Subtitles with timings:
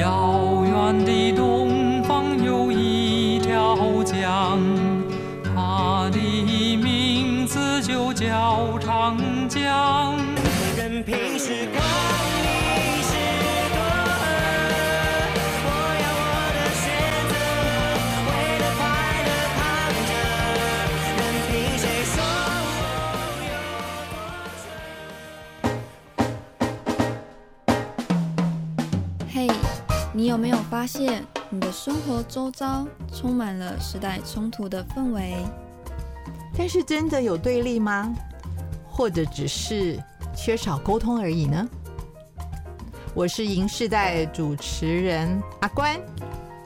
[0.00, 1.49] 遥远的
[30.80, 35.36] 发现，你的生活周遭充满了时代冲突的氛围？
[36.56, 38.10] 但是真的有对立吗？
[38.88, 40.02] 或者只是
[40.34, 41.68] 缺少沟通而已呢？
[43.12, 46.00] 我是银世代主持人阿关，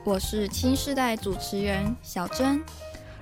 [0.05, 2.63] 我是青世代主持人小珍，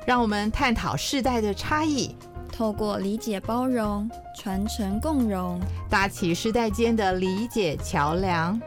[0.04, 2.14] 让我们探讨世代的差异，
[2.52, 8.60] 透过理解包容、传承共融，搭起世代间的理解桥梁。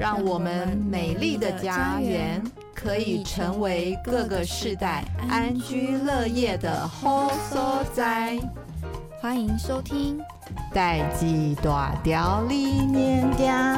[0.00, 2.42] 让我们美丽的家园
[2.74, 8.40] 可以成为各个世代安居乐业的好所在。
[9.20, 10.18] 欢迎收听
[10.74, 13.76] 《代际大调理念家》。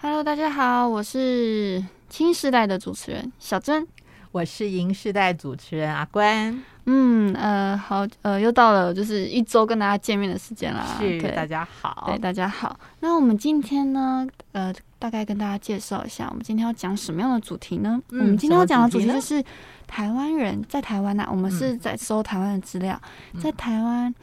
[0.00, 3.86] Hello，大家好，我是新时代的主持人小珍。
[4.32, 12.78] 我是银世代主持人阿关，嗯呃好呃又到了就是一周跟大家见面的时间啦，是大家好，对大家好。
[13.00, 18.00] 那我们今天呢呃大概跟大家介绍一下，我们今天要讲什么样的主题呢？
[18.10, 19.42] 嗯、我们今天要讲的主题就是
[19.88, 23.00] 台湾人在台湾呐、啊，我们是在搜台湾的资料，
[23.34, 24.14] 嗯、在台湾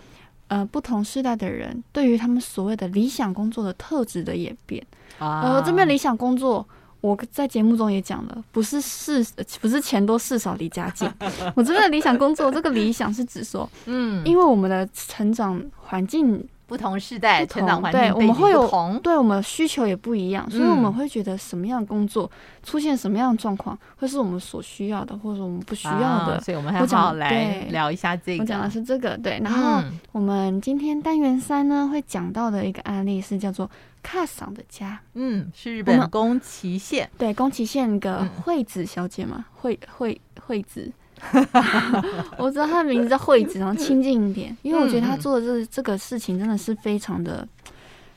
[0.47, 4.81] 呃不同世代的人对于他们所谓的理想工作的特质的演变
[5.19, 6.65] 啊，呃这边理想工作。
[7.01, 9.25] 我在节目中也讲了，不是事，
[9.61, 11.09] 不是钱多事少离家近。
[11.55, 16.47] 我这边的理想工作，这个理想是指说，嗯，因为我们的成长环境。
[16.67, 22.29] 不同世代成长环境对，我们会有对我们需求也不一样，所以我们会觉得什么样的工作
[22.61, 26.41] 出现什么样的状况，会是我们所需要的，或者我们不需要的。
[26.41, 28.43] 所以我们还好来聊一下这个。
[28.43, 29.39] 我讲的是这个，对。
[29.41, 29.81] 然后
[30.11, 33.71] 我们今天单元三呢会讲到的一个案例是叫做
[34.07, 40.89] 卡桑的家，嗯，是日本宫崎县，对，宫崎县一个惠子小姐嘛，惠惠惠子。
[42.39, 47.45] 我知道她的名字叫惠子，然后亲近一点，因为我觉得她做的这这个事情真的是非常的、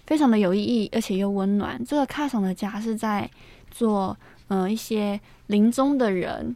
[0.06, 1.84] 非常的有意义，而且又温暖。
[1.84, 3.28] 这个卡桑的家是在
[3.68, 6.54] 做嗯、呃、一些临终的人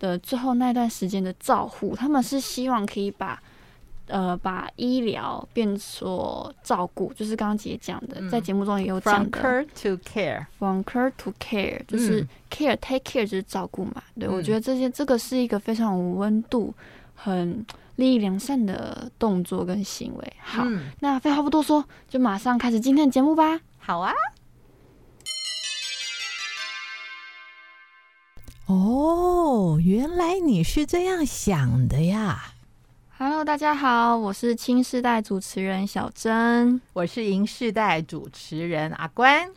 [0.00, 3.40] 的最后那段时间的照护，他们是希望可以把。
[4.06, 9.40] 呃，把医疗变作照顾，就是刚刚姐讲的，嗯、在节目中也有讲的。
[9.40, 14.02] From care to care，from care to care，就是 care、嗯、take care 就是照顾嘛。
[14.18, 16.74] 对，嗯、我觉得这些这个是一个非常有温度、
[17.14, 17.64] 很
[17.96, 20.32] 利益良善的动作跟行为。
[20.40, 23.60] 好，嗯、那废话不多说，就马上开始今天的节目吧。
[23.78, 24.12] 好啊。
[28.66, 32.51] 哦，原来你是这样想的呀。
[33.24, 39.48] Hello，大家好，我是青世代主持人小珍，我是银世代主持人阿关。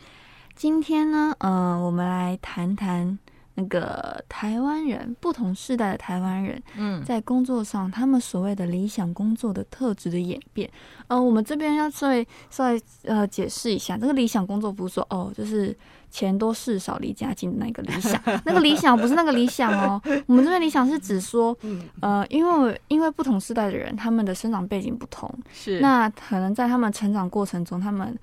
[0.53, 3.17] 今天呢，嗯、呃，我们来谈谈
[3.55, 10.69] 那个台湾人，不同世代的台湾人，嗯，在工作上他们所谓的理想工作的特质的演变。
[11.07, 15.75] 嗯、呃，我们这边要稍微稍微呃解释一下，这个理想工作不是说哦，就是。
[16.11, 20.01] 钱多事少离家近的那个理想， 那个理想不是那个理想哦。
[20.27, 21.53] 我们这边理想是指说，
[21.99, 28.17] 呃，因为因为不同世代的人，他们的生长背景不同，是那可能在他们成长过程中，他们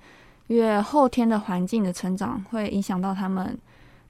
[0.47, 3.55] 因为后天的环境的成长会影响到他们。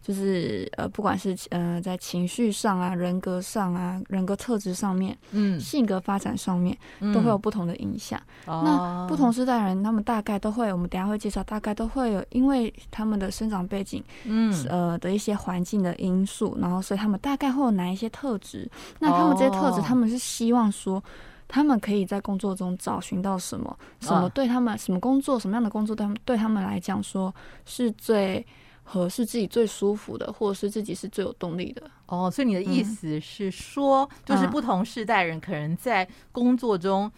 [0.04, 6.78] 就是呃，不管是呃在情绪上啊、人格上啊、人格特质上面，嗯，性格发展上面，
[7.14, 8.22] 都会有不同的影响。
[8.46, 18.70] 嗯、那不同时代人，他们大概都会，我们等下会介绍，大概都会有，因为他们的生长背景，嗯，呃的一些环境的因素，然后所以他们大概会有哪一些特质？
[19.00, 21.02] 那他们这些特质，他们是希望说，
[21.48, 23.80] 他们可以在工作中找寻到什么？
[24.02, 24.78] 什么对他们？
[24.78, 25.40] 什么工作？
[25.40, 27.34] 什么样的工作对他们对他们来讲说
[27.66, 28.46] 是最？
[28.84, 32.30] 和是自己最舒服的，或者是自己是最有动力的哦。
[32.30, 37.10] 所以你的意思是说，嗯、就是不同世代人可能在工作中，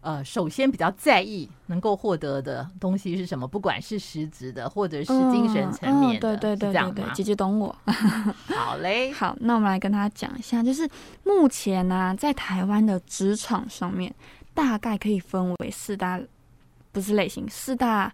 [0.00, 6.34] 嗯、呃，首先比较在意能够获得的东西是什么，不管是实质的，或者是精神层面的。
[6.34, 7.74] 嗯嗯、对对对对对，姐姐懂我。
[8.54, 10.88] 好嘞，好，那我们来跟大家讲一下，就是
[11.24, 14.12] 目前呢、啊，在台湾的职场上面，
[14.52, 16.20] 大概可以分为四大
[16.92, 18.12] 不是类型，四大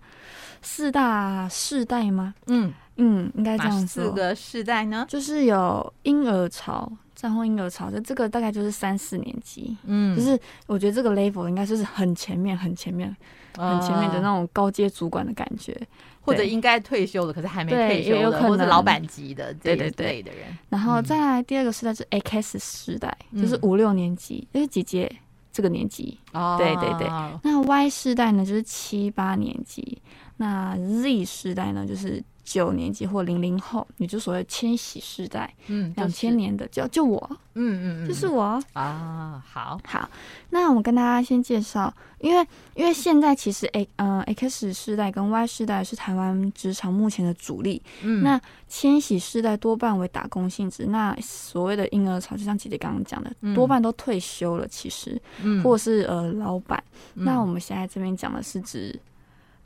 [0.63, 2.35] 四大世代吗？
[2.47, 4.05] 嗯嗯，应该这样说。
[4.05, 5.05] 四个世代呢？
[5.09, 6.91] 就是有婴儿潮。
[7.15, 10.39] 战后婴儿潮，就这个大概就是三四年级，嗯，就是
[10.69, 13.13] 我觉得这个 level 应该就是很前面、很前面、
[13.57, 15.77] 呃、很前面的那种高阶主管的感觉，
[16.21, 20.47] 或者应该退休了，可是还没退休的，有可能或者老板级的对对对的人。
[20.69, 25.13] 然后再来第二个世代是 X 世代，嗯、就是五六年级，就是姐姐
[25.59, 27.09] 这个年级，哦、对对对。
[27.43, 30.01] 那 Y 世代呢，就是七八年级，
[30.37, 32.23] 那 Z 世代呢，就是。
[32.49, 37.21] 九年级或零零后，你就所谓千禧世代，嗯，两千年的就就我，
[37.53, 38.59] 嗯嗯嗯，就是我。
[38.73, 39.79] 啊，好。
[39.85, 40.09] 好，
[40.49, 56.83] 那我跟大家先介绍，因为因为现在其实 A 嗯、呃、X 世代跟 Y 世代是台湾职场目前的主力，嗯，那千禧世代多半为打工性质，那所谓的婴儿潮，就像姐姐刚刚讲的，嗯、多半都退休了，其实，嗯，或是呃老板，
[57.15, 58.99] 嗯、那我们现在这边讲的是指，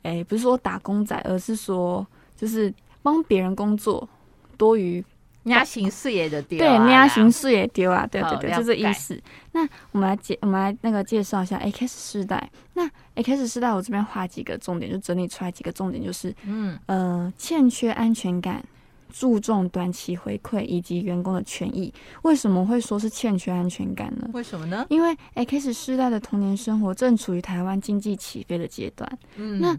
[0.01, 2.05] 哎，不是说打工仔，而是说。
[2.35, 4.07] 就是帮别人工作，
[4.57, 5.03] 多于
[5.43, 9.21] 压行事业的丢，对，压行事业丢啊，对对对，就这意思。
[9.51, 12.49] 那我们来介，我们来那个介绍一下 X 世代。
[12.73, 18.63] 那 X 世代，我这边画几个重点，就整理出来几个重点，就是嗯呃，欠缺安全感，
[19.11, 21.93] 注重短期回馈以及员工的权益。
[22.21, 24.29] 为什么会说是欠缺安全感呢？
[24.33, 24.85] 为什么呢？
[24.89, 29.19] 因为 X 世代的童年生活正处于台湾经济起飞的阶段。
[29.35, 29.77] 嗯，那。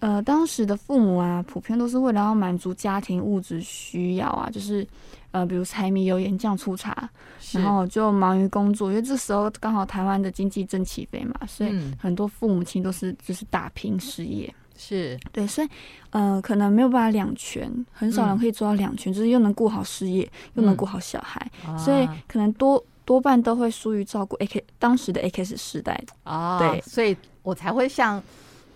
[0.00, 4.86] 呃，当时的父母啊，普遍都是为了要满足家庭物质需要啊，就是
[5.30, 7.08] 呃，比如柴米油盐酱醋茶，
[7.52, 15.20] 然后就忙于工作，因为这时候刚好台湾的经济正起飞嘛，所以很多父母亲都是就是打拼事业，是。
[15.32, 15.68] 对，所以
[16.08, 28.22] 呃，可能没有办法两全，很少人可以做到两全，嗯、就是又能顾好事业，又能顾好小孩，嗯、所以可能多多半都会疏于照顾 AK 当时的 A K 时代啊，对，所以我才会像。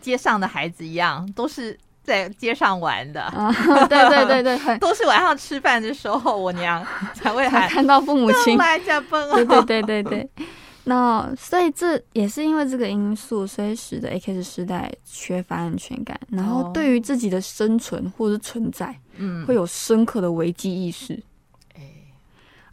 [0.05, 3.23] 街上的孩子一样，都是在街上玩的。
[3.23, 3.51] 啊、
[3.89, 8.59] 对对对对， 都是晚上吃饭的时候，我娘才会喊看到父母亲。
[8.59, 10.31] 对对对对对。
[10.87, 21.19] 那所以这也是因为这个因素，所以使得 X 时代缺乏安全感，然后对于自己的生存或是存在，嗯，会有深刻的危机意识。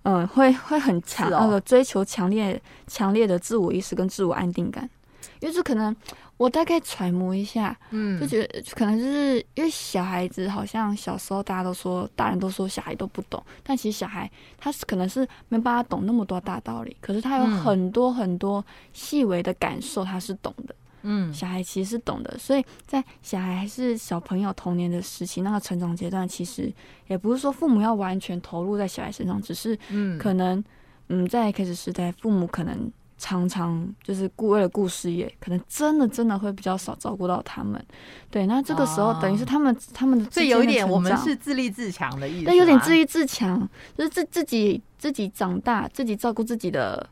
[0.04, 4.90] 嗯，会会很强，那个追求强烈强烈的自我意识跟自我安定感，
[5.42, 5.94] 因为这可能。
[6.38, 14.28] 我大概揣摩一下，嗯，就觉得可能就是因为小孩子好像小时候大家都说，大人都说小孩都不懂，但其实小孩
[14.58, 20.74] 他是可能是没办法懂那么多大道理，可是他有很多很多细微的感受，他是懂的，
[21.04, 26.74] 嗯，小孩其实是懂的，所以在小孩还是小朋友童年的时期那个成长阶段，其实
[27.08, 30.64] 也不是说父母要完全投入在小孩身上，只是嗯，可能
[31.10, 32.92] 嗯，在开始时代，父母可能。
[33.22, 37.80] 常常就是顾为了顾事业，可能真的真的会比较少照顾到他们。
[38.32, 42.46] 对，那这个时候等于是他们、哦、他们的这有一点，我们是自立自强的意思。
[42.48, 47.08] 但，有点自立自强，就是自自己自己长大，自己照顾自己的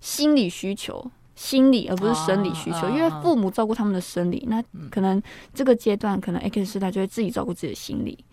[0.00, 1.10] 心理需求。
[1.34, 5.20] 心理而不是生理需求，因为父母照顾他们的生理，那可能
[5.52, 8.24] 这个阶段可能 X 世代就会自己照顾自己的心理，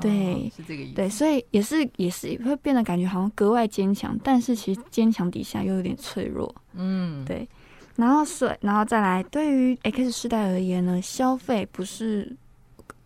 [0.00, 7.48] 对，是这个意思，对，所以也是也是会变得感觉好像格外坚强，但是其实坚强底下又有点脆弱，嗯，对，
[7.96, 12.36] 然后是然后再来，对于 X 世代而言呢，消费不是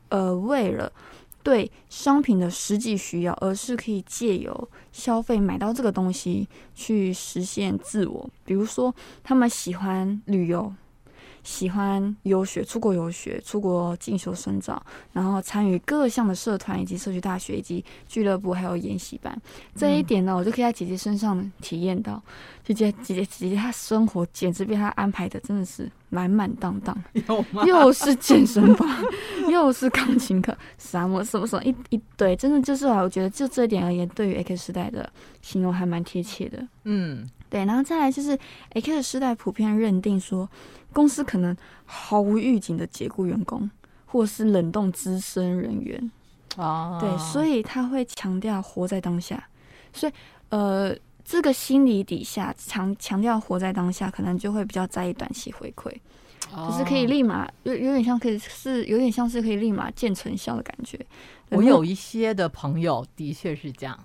[0.08, 0.90] 呃为了。
[1.42, 8.30] 对商品的实际需要，而是可以借由消费买到这个东西去实现自我。
[8.44, 10.72] 比如说，他们喜欢旅游。
[11.42, 14.80] 喜欢游学、出国游学、出国进修深造，
[15.12, 19.36] 然后参与各项的社团以及社区大学以及俱乐部，还有研习班。
[19.74, 22.22] 这一点呢，我就可以在姐姐身上体验到，
[22.64, 26.96] 姐姐、姐姐、姐姐，她生活简直被她安排的真的是满满当当，
[27.66, 28.88] 又是健身房，
[29.50, 36.66] 又是钢琴课，什么什么什么一一堆，真的就是啊，我觉得就这一点而言，对于 X 时代的形容还蛮贴切的。
[36.84, 38.38] 嗯，对，然后再来就是
[38.70, 40.48] X 世代普遍认定说。
[40.94, 41.56] 公司可能
[41.86, 43.70] 毫无预警的解雇员工，
[44.04, 46.12] 或是冷冻资深人员。
[46.58, 49.42] 哦，对，所以他会强调活在当下。
[49.94, 50.12] 所以，
[50.50, 50.94] 呃，
[51.24, 55.90] 这个心理底下强强调活在当下，可能就会比较在意短期回馈，
[56.54, 61.00] 哦、就是可以立马有有点像可以是有点像是可以立马见成效的感觉。
[61.48, 63.98] 我有一些的朋友的确是这样。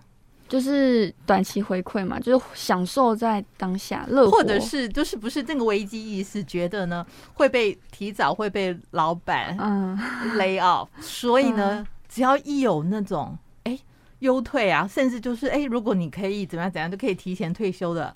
[0.48, 9.98] 就是短期回馈嘛，就是享受在当下，乐，或者是就是不是这个危机意识，觉得呢会被提早会被老板嗯。
[10.38, 13.78] lay off，所以呢，嗯、只要一有那种哎
[14.20, 18.16] 优退啊，甚至就是哎，如果你可以怎么样怎样，都可以提前退休的，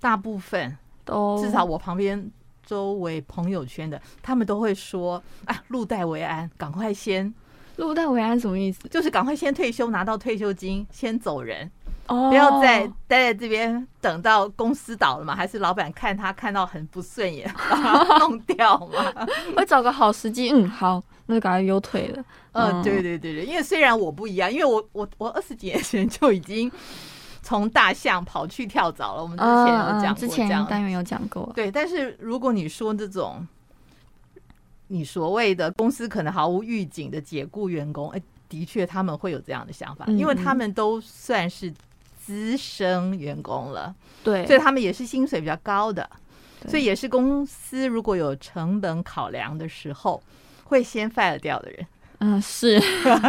[0.00, 2.30] 大部分都至少我旁边
[2.64, 7.32] 周围朋友圈的，他们都会说：“啊，入袋为安，赶快先
[7.76, 8.80] 入袋为安什么意思？
[8.88, 11.70] 就是赶快先退休，拿到退休金，先走人。”
[12.08, 15.34] 哦，不要再待在这边，等到公司倒了嘛？
[15.34, 19.26] 还是老板看他看到很不顺眼， 把他弄掉嘛？
[19.56, 22.24] 我找个好时机，嗯，好，那就赶快优退了。
[22.52, 26.70] 嗯，对对对对，因为虽然我不一样，因为我我我二十几年前就已经
[27.42, 29.22] 从大象跑去跳蚤了。
[29.22, 31.50] 我们之前有讲过，之前单元有讲过。
[31.56, 33.44] 对，但是如果你说这种
[34.88, 41.72] 你所谓的公司可能毫无预警的解雇员工，哎，的确他们会有这样的想法，因为他们都算是。
[42.18, 46.10] 资深员工了，对，所以他们也是薪水比较高的，
[46.66, 50.20] 所以也是公司如果有成本考量的时候，
[50.64, 51.86] 会先 fire 掉的人。
[52.18, 52.80] 嗯，是，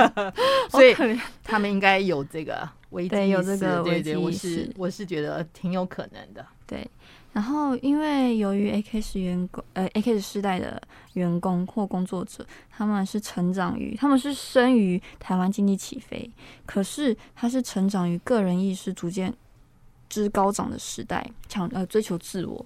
[0.72, 0.96] 所以
[1.44, 6.90] 他们应该有这个危机意识，有这个危机意识，对对，我是我是觉得挺有可能的，对。
[7.38, 10.82] 然后，因为由于 AKS 员工，呃，AKS 世代的
[11.14, 16.28] 员工或工作者，他们是成长于，他们是生于台湾经济起飞，
[16.66, 19.32] 可是他是成长于个人意识逐渐
[20.10, 22.66] 之高涨的时代，强呃追求自我，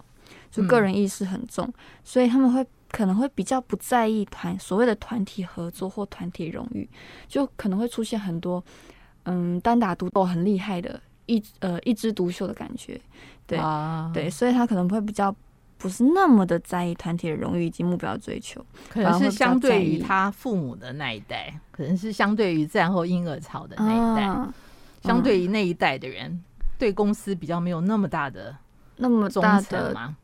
[0.49, 1.73] 就个人意识很重，嗯、
[2.05, 6.89] 所以他们会可能会比较不在意团所谓的团体合作或团体荣誉，
[7.27, 8.63] 就可能会出现很多
[9.23, 11.01] 嗯单打独斗很厉害的。
[11.25, 12.99] 一呃一枝独秀的感觉，
[13.47, 15.33] 对、啊、对，所以他可能会比较
[15.77, 24.53] 不是那么的在意团体的荣誉以及目标追求，可能是相对于他父母的那一代，可能是相对于战后婴儿潮的那一代，啊、
[25.03, 26.43] 相对于那一代的人，嗯、
[26.77, 28.55] 对公司比较没有那么大的
[28.97, 30.15] 那么大的吗？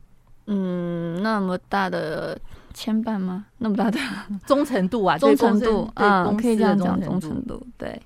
[0.46, 2.40] 嗯，那么大的
[2.74, 3.46] 牵绊吗？
[3.58, 4.00] 那么大的
[4.46, 8.02] 忠诚度啊，忠诚度啊，嗯、可以这样讲，忠诚度，对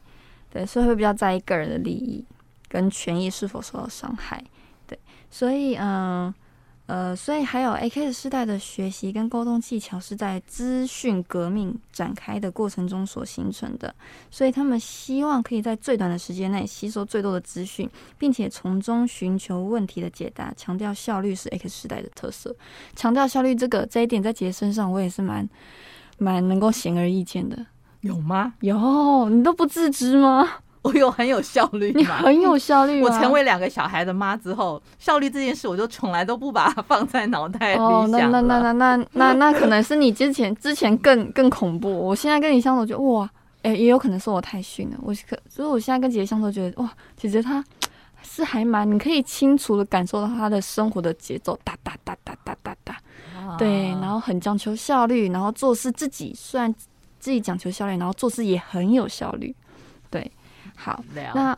[0.52, 2.24] 对，所以会比较在意个人的利益。
[2.72, 4.42] 跟权益是否受到伤害？
[4.88, 4.98] 对，
[5.30, 6.34] 所以嗯
[6.88, 13.94] 呃，呃，所以还有 AKS 世代的学习跟沟通技巧是在资讯革命展开的过程中所形成的，
[14.30, 20.54] 所以他们希望可以在最短的时间内吸收最多的资讯，并且从中寻求问题的解答。
[20.56, 22.56] 强调效率是 AKS 世代的特色，
[22.96, 25.48] 强调效率这个这一点在杰身上我也是蛮
[26.18, 27.66] 蛮能够显而易见的。
[28.02, 28.54] 有吗？
[28.62, 30.48] 有，你都不自知吗？
[30.84, 33.04] 我有很有效率，你很有效率。
[33.04, 37.86] 我成为两个小孩的妈之后，效率这件事我就从来都不把它放在脑袋里想。
[37.86, 41.92] 哦，那那那那那那那可能是你之前之前更更恐怖。
[41.92, 43.30] 我现在跟你相处，觉得哇，
[43.62, 44.98] 哎，也有可能是我太逊了。
[45.04, 47.64] 我可所以，我现在跟姐姐相处，觉得哇，姐姐她
[48.24, 52.98] 是还蛮，你可以清楚的感受到她的生活的节奏，哒哒哒哒哒哒哒，
[53.60, 56.74] 对，然后很讲求效率，然后做事自己虽然
[57.20, 59.56] 自己讲求效率，然后做事也很有效率，
[60.10, 60.32] 对。
[60.84, 61.04] 好，
[61.36, 61.56] 那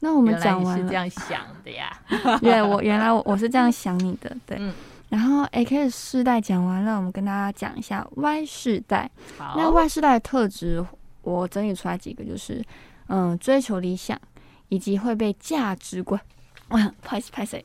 [0.00, 1.98] 那我们讲完，是这样想的呀？
[2.42, 4.58] 对我原来我我是这样想你的，对。
[4.60, 4.74] 嗯、
[5.08, 9.10] 然后 AKS 世代讲完了，我们跟大家讲一下 Y 世代。
[9.38, 10.84] 好那 Y 世代的特质，
[11.22, 12.62] 我整理出来几个，就是
[13.08, 14.20] 嗯，追求理想，
[14.68, 16.20] 以及会被价值观，
[16.68, 17.64] 嗯，不好意思，拍谁？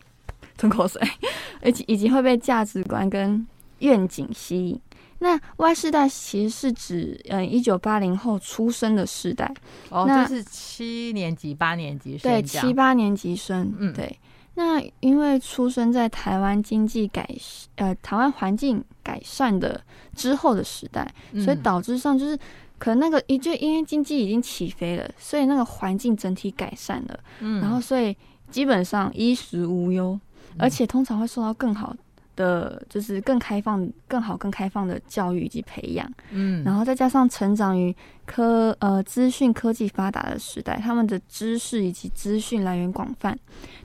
[0.57, 1.01] 吞口水，
[1.65, 3.45] 以及以及会被价值观跟
[3.79, 4.79] 愿景吸引。
[5.23, 9.53] 那 Y 世代其实是指，嗯，一九八零后出生的世代，
[9.89, 14.17] 哦，那就是七年级、八年级生，对，七八年级生，嗯，对。
[14.55, 17.29] 那因为出生在台湾经济改，
[17.75, 19.79] 呃，台湾环境改善的
[20.15, 21.07] 之后的时代，
[21.45, 22.35] 所以导致上就是
[22.79, 28.17] 可能那个一就因为经济已经起飞了，所以那个环境整体改善了，嗯，然后所以
[28.49, 30.19] 基本上衣食无忧，
[30.57, 31.95] 而且通常会受到更好。
[32.35, 37.95] 的就是更开放、更好、更开放的教育以及培养，嗯，然后再加上成长于
[38.25, 43.38] 科呃资讯科技发达的时代，他们的知识以及资讯来源广泛，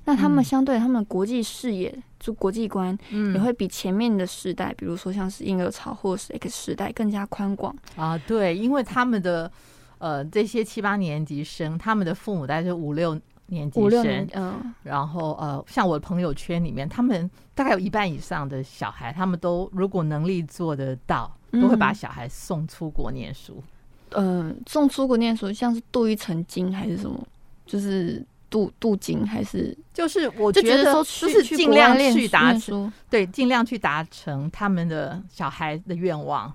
[0.04, 2.96] 那他们相对他们国际视野就国际观，
[3.34, 8.16] 也会比前面的时代，比如说像是婴儿潮或者是 X 时代更加宽广啊。
[8.26, 9.50] 对，因为他们的
[9.98, 13.20] 呃这些七八年级生，他们的父母大概是五六。
[13.48, 23.62] 年级生，嗯，然后呃，像我的朋友圈里面，他们大概有一半以上的小孩，他们都如果能力做得到，都会把小孩送出国念书。
[24.10, 27.24] 嗯，呃、送出国念书，像是镀一层金还是什么？
[27.64, 29.76] 就是镀镀金还是？
[29.94, 36.52] 就是我觉得就是尽量去达成，对，尽量去达成他们的小孩的愿望。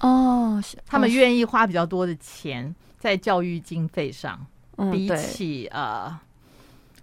[0.00, 4.38] 哦，他们愿意花比较多的钱在教育经费上，
[4.76, 6.14] 嗯、比起呃。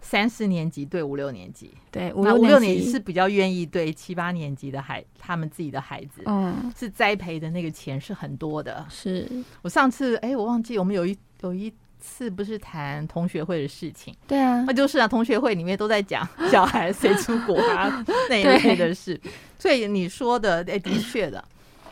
[0.01, 8.85] 三四年级对五六年级，对五六年级是比较愿意对七八年级的孩他们自己的孩子，嗯，是栽培的那个钱是很多的。
[8.89, 9.29] 是
[9.61, 14.13] 我上次哎，我忘记我们有一有一次不是谈同学会的事情？
[14.27, 19.19] 对啊，那就是啊，同学会里面都在讲 小孩谁出国啊那一类的事。
[19.59, 21.43] 所以你说的，哎，的确的，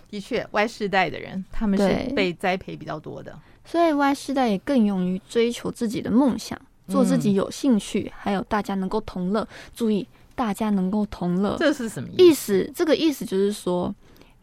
[0.09, 9.47] 的确，Y 世代的人他们是被栽培比较多的，所以 Y 世代也更勇于追求自己的梦想，做自己有兴趣，嗯、还有大家能够同乐。
[9.73, 10.05] 注意，
[10.35, 12.69] 大家能够同乐，这是什么意思？
[12.75, 13.93] 这个意思就是说，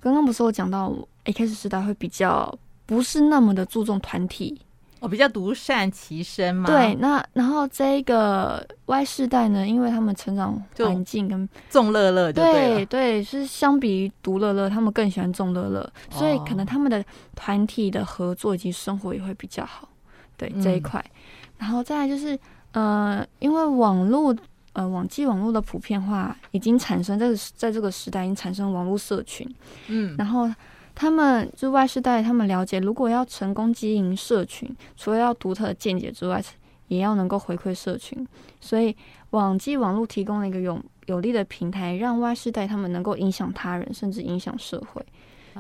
[0.00, 4.60] 刚刚不是我讲到 X 时代会比较不是那么的注重团体。
[4.98, 6.66] 我比较独善其身嘛。
[6.66, 19.86] 对，那然后这个 Y 世代呢，因为他们成长环境跟众乐乐，对对，是相比于独乐乐，他们更喜欢众乐乐，所以可能他们的团体的合作以及生活也会比较好。
[20.38, 22.38] 对这一块，嗯、然后再来就是
[22.72, 24.34] 呃，因为网络
[24.72, 29.48] 呃网际网络的普遍化已经产生在在这个时代已经产生网络社群，
[29.88, 30.50] 嗯，然后。
[30.98, 36.42] 他们就外世代，他们了解，如果要成功经营社群，除了要独特的见解之外，
[36.88, 38.26] 也要能够回馈社群。
[38.62, 38.96] 所以，
[39.28, 45.04] 网际网络提供了一个有有利的平台，让外世代他们能够影响他人，甚至影响社会。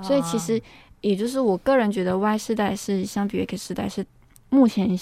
[0.02, 0.58] 所以，其实
[1.02, 4.02] 也就是我个人觉得，Y 世代是相比 X 世代是
[4.48, 4.96] 目前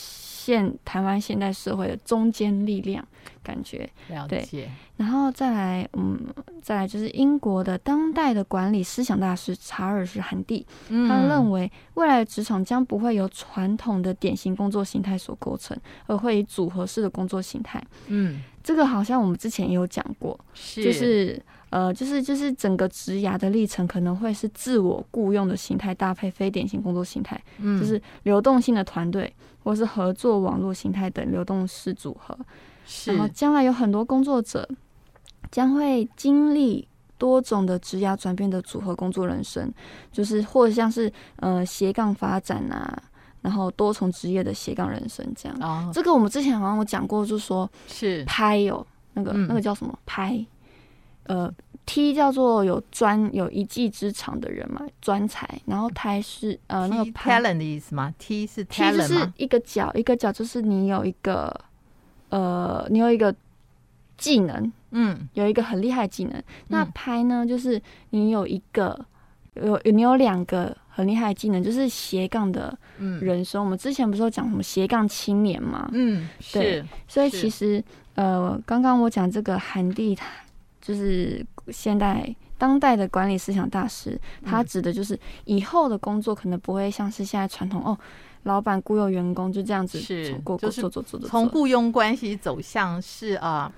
[0.45, 3.07] 现台湾现代社会的中坚力量。
[3.43, 6.19] 感觉了解，对，然后再来，嗯，
[6.63, 17.83] 再来就是英国的当代的管理思想大师查尔斯·韩蒂，嗯、他认为未来的职场将不会由传统的典型工作形态所构成，而会以组合式的工作形态。
[18.07, 21.39] 嗯，这个好像我们之前也有讲过，是就是
[21.75, 32.39] 呃，就是就是整个职涯的历程可能会是自我雇佣的形态搭配非典型工作形态，嗯，就是流动性的团队或是合作网络形态等流动式组合。
[32.87, 33.11] 是。
[33.11, 34.69] 然后将来有很多工作者
[35.51, 36.87] 将会经历
[37.19, 39.69] 多种的职涯转变的组合工作人生，
[40.13, 43.03] 就是或者像是呃斜杠发展啊，
[43.43, 45.59] 然后多重职业的斜杠人生这样。
[45.61, 48.23] 哦，这个我们之前好像有讲过，就是说是。
[48.27, 49.99] 拍有那个、嗯、那个叫什么？
[50.07, 50.45] 拍，
[51.25, 51.53] 呃
[51.87, 61.55] T 叫做有专有一技之长的人嘛，专才，然后胎是呃那个 talent 的意思吗？T 是？T 就是一个角一个角，就是你有一个。
[62.31, 63.33] 呃，你有一个
[64.19, 66.33] 技能，嗯，有一个很厉害的技能。
[66.37, 69.07] 嗯、那拍呢，就是你有一个
[69.63, 72.77] 有你有两个很厉害的技能，就是斜杠的
[73.21, 73.61] 人生。
[73.61, 75.89] 嗯、我们之前不是有讲什么斜杠青年嘛？
[75.93, 76.85] 嗯，对。
[77.07, 77.85] 所以其实
[78.17, 80.27] 呃，刚刚我讲这个韩蒂，他
[80.85, 87.99] 就是现代当代的管理思想大师，他指的就是以后的工作可能不会像是现在传统哦。
[88.43, 90.83] 老板雇佣员工就这样子是，就是
[91.27, 93.73] 从雇佣关系走向是啊，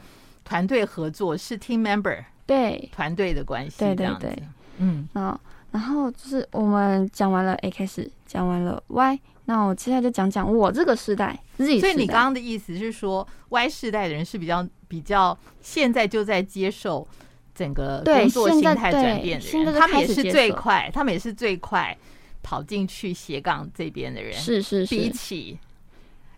[0.45, 4.43] 团队合作是 team member 对团队的关系，对对对，
[4.79, 5.41] 嗯，然
[5.71, 11.81] 然后就是我们讲完了 X，讲完了 Y，那我接下来就讲讲我这个时代 Z 世代。
[11.81, 17.07] 所以你刚刚的意思是说 Y 世代的人是比较比较现在就在接受
[17.55, 21.97] 整个工作心态转变的人，他们也是最快，他们也是最快。
[22.43, 25.59] 跑进去斜杠这边的人是是是，比起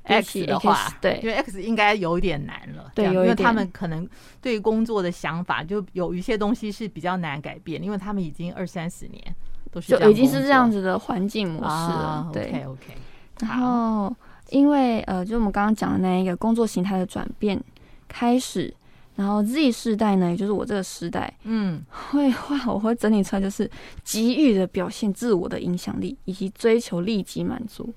[0.04, 4.08] X 的话，对，因为 X 应该有点难了，对，因为他们可能
[4.40, 9.22] 对工作的想法就有一些东西是比较难改变，因为他们已经二三十年
[9.70, 12.94] 都是就已经是这样子的环境模式了，对，OK OK。
[13.40, 14.14] 然后
[14.50, 17.62] 因为呃，就我们刚刚讲的那一个工作形态的转变
[18.08, 18.74] 开始。
[19.16, 23.68] 然后 Z 世代呢，也就是我这个时代，嗯， 会画，我会整理出来，就是
[24.04, 27.92] 急于的表现自我的影响力，以及追求立即满足。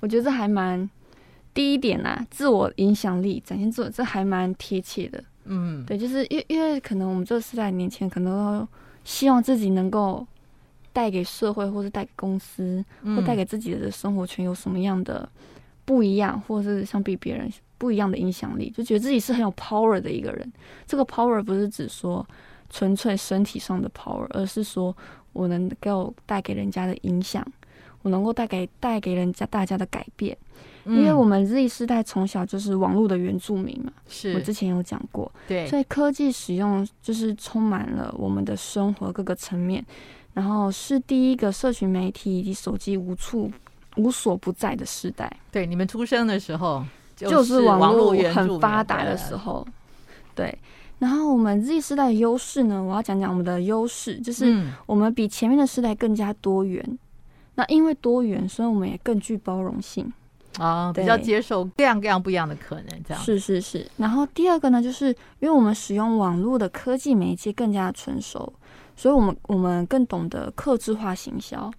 [0.00, 0.90] 我觉得这还蛮
[1.54, 5.22] 第一点啊，自我影响力展现自我，这还蛮贴切的。
[5.44, 8.68] 嗯，对，就是因为因为可能我们这个时代年轻人可能都
[9.04, 10.26] 希望自己能够
[10.96, 15.28] 带给社会，或是带给公司，或带给自己的生活圈有什么样的
[15.84, 17.52] 不一样，或是相比别人。
[17.78, 20.50] 不一样的影响力，就觉得自己是很有 power 的一个人。
[20.86, 22.26] 这个 power 不是指说
[22.70, 24.96] 纯粹身体上的 power，而是说
[25.34, 27.46] 我能够带给人家的影响，
[28.00, 30.34] 我能够带给带给人家大家的改变。
[30.86, 39.84] 嗯、因为我们 Z 世代从小就是网络的原住民嘛，是我之前有讲过，对，所以科技使用就是充满了我们的生活各个层面，
[40.36, 43.50] 然后是第一个社群媒体以及手机无处
[43.96, 45.34] 无所不在的时代。
[45.50, 46.84] 对，你们出生的时候。
[47.18, 49.66] 就是网络很发达的时候，
[50.34, 50.58] 对。
[50.98, 56.98] 然后我们 Z 世代的优势呢，我要讲讲我们的优势，就是我们比前面的世代更加多元。
[57.54, 60.12] 那因为多元，所以我们也更具包容性
[60.58, 63.02] 啊，比较接受各样各样不一样的可能。
[63.08, 63.90] 这样是是是。
[63.96, 65.06] 然后第二个呢，就是
[65.38, 68.52] 因为我们使用网络的科技媒介更加成熟，
[68.96, 71.70] 所以我们我们更懂得克制化行销，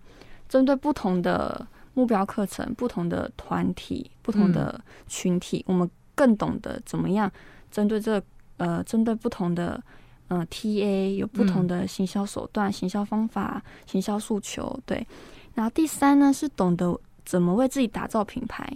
[0.47, 1.67] 针对不同的。
[1.97, 7.31] 目标课程、不同的团体、不同的群体，嗯、我们更懂得怎么样
[7.71, 8.21] 针对这、
[8.57, 9.83] 呃，针对不同的
[10.27, 14.79] 呃 TA 有不同的行销手段、嗯、行销方法、行销诉求。
[14.85, 15.07] 对，
[15.55, 18.71] 然后第三呢是懂得怎么为自己打造品牌，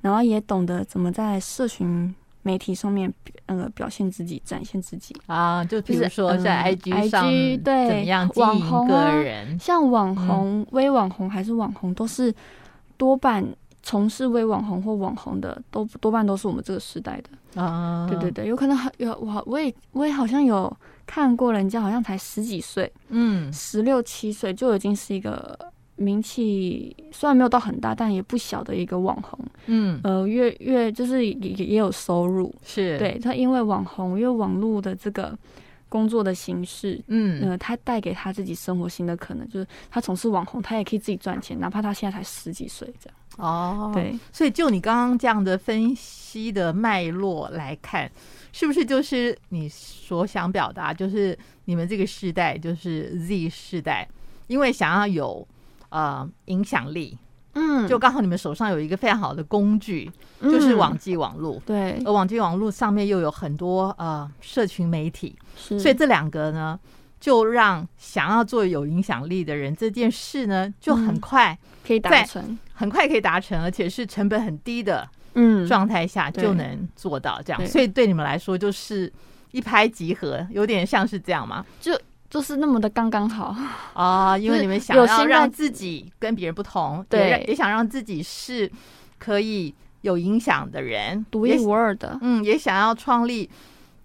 [0.00, 2.14] 然后也懂得怎么在社群。
[2.42, 3.12] 媒体上面，
[3.50, 7.24] 呃，表现自己，展现自己啊，就比如说在 IG 上，
[7.64, 12.32] 怎么样网红个人，像网红、微网红还是网红，都是
[12.96, 13.44] 多半
[13.82, 18.06] 从事微网红或网红的，都多半都是我们这个时代的啊。
[18.08, 20.72] 对对对，有可能有我，我也我也好像有
[21.04, 25.58] 看过，人家好像才十几岁，嗯，十六七岁就已经是一个。
[26.00, 29.38] 名气虽然没有到很大，但也不小的一个网红。
[29.66, 35.38] 嗯，呃，越越就是也也有收入，是对他，因为网红，因为网络的这个
[35.90, 43.16] 工作的形式，嗯，呃，他带给他自己生活新的可能，就是他从事网红，他也可以自己赚钱，哪怕他现在才十几岁这样。
[43.36, 48.10] 哦，对，所以就你刚刚这样的分析的脉络来看，
[48.52, 54.08] 是不是就是你所想表达，就是你们这个世代，就是 Z 世代，
[54.46, 55.46] 因为想要有。
[55.90, 57.18] 呃，影响力，
[57.54, 66.78] 嗯，就刚好你们手上有一个非常好的工具，嗯、就是网际网络，对，而网际网络上面又有很多呃社群媒体，所以这两个呢，
[67.18, 75.66] 就让想要做有影响力的人这件事呢，就很快可以达成，很快可以达成，而且是成本很低的嗯。
[75.66, 79.12] 状态下就能做到这样，所以对你们来说就是
[79.50, 81.66] 一拍即合，有点像是这样吗？
[81.80, 82.00] 就。
[82.30, 83.54] 就是那么的刚刚好
[83.92, 88.70] 啊，因为你们想要让自己跟别人不同，对，也想让自己是
[89.18, 93.50] 可以有影响的人，独一无二的，嗯，也想要创立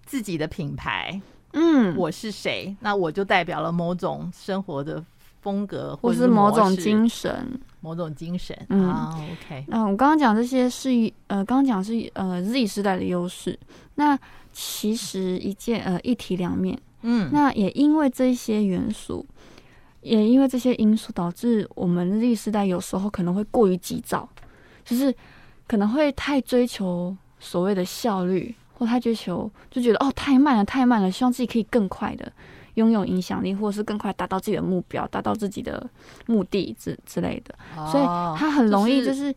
[0.04, 1.20] 自己的品牌，
[1.52, 2.76] 嗯，我是谁？
[2.80, 5.00] 那我就代表了某种生活的
[5.40, 8.58] 风格，或是某种精神，某种精神。
[8.70, 8.92] 嗯
[9.30, 9.64] ，OK。
[9.68, 10.90] 那我刚刚讲这些是
[11.28, 13.56] 呃，刚刚讲是呃 Z 时代的优势。
[13.94, 14.18] 那
[14.52, 16.76] 其实一件呃一体两面。
[17.08, 19.24] 嗯，那也因为这些元素，
[20.00, 24.28] 也因为这些因素，导致我们历世代有时候可能会过于急躁，
[24.84, 25.14] 就是
[25.68, 32.32] 可能会太追求所谓的效率，或太追求就觉得哦太慢了太慢了，希望自己可以更快的
[32.74, 35.88] 拥有影响力，或者是更快达到自己的目标，达到自己的
[36.26, 38.04] 目的之之类的，哦、所以
[38.36, 39.34] 他很容易就是，就是、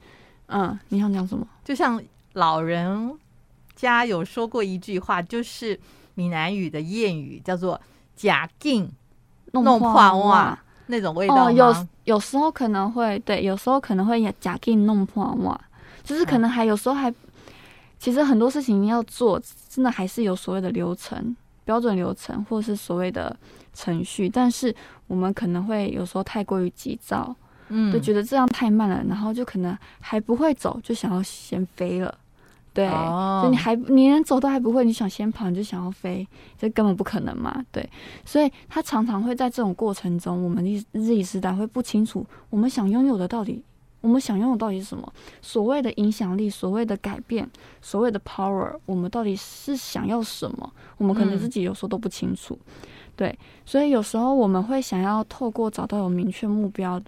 [0.48, 1.48] 嗯，你想讲什么？
[1.64, 2.02] 就像
[2.34, 3.16] 老人
[3.76, 5.80] 家有说过一句话，就是。
[6.20, 7.80] 闽南语的谚语叫做
[8.14, 8.92] “假劲
[9.54, 9.90] 弄破
[10.28, 11.46] 袜”那种味道？
[11.46, 15.58] 哦，有有时候可能会对，有时候可能会假劲弄破袜，
[16.04, 17.10] 就是可能还有时候还，
[17.98, 23.34] 其实很多事情要做，真的还是有所谓的流程、标准流程，或是所谓的
[23.74, 24.76] 程序，但是
[25.08, 27.34] 我们可能会有时候太过于急躁，
[27.70, 32.14] 嗯，就觉得这样太慢了，然后就可能还不会走，就想要先飞了。
[32.80, 36.26] 对，哦、就你还你连走都还不会，你想先跑，你就想要飞，
[36.58, 37.62] 这根本不可能嘛。
[37.74, 37.88] 对，
[38.24, 43.62] 所以他常常会在这种过程中，我们日日以时代会不清楚我们想拥有的到底，
[44.00, 45.12] 我们想拥有到底是什么？
[45.42, 47.50] 所谓的影响力，所谓的改变，
[47.82, 50.72] 所谓的 power，我们到底是想要什么？
[50.98, 52.58] 我们可能自己有时候都不清楚。
[52.63, 52.88] 嗯、
[53.18, 57.02] 对，所以有时候我们会想要透过找到有明确目标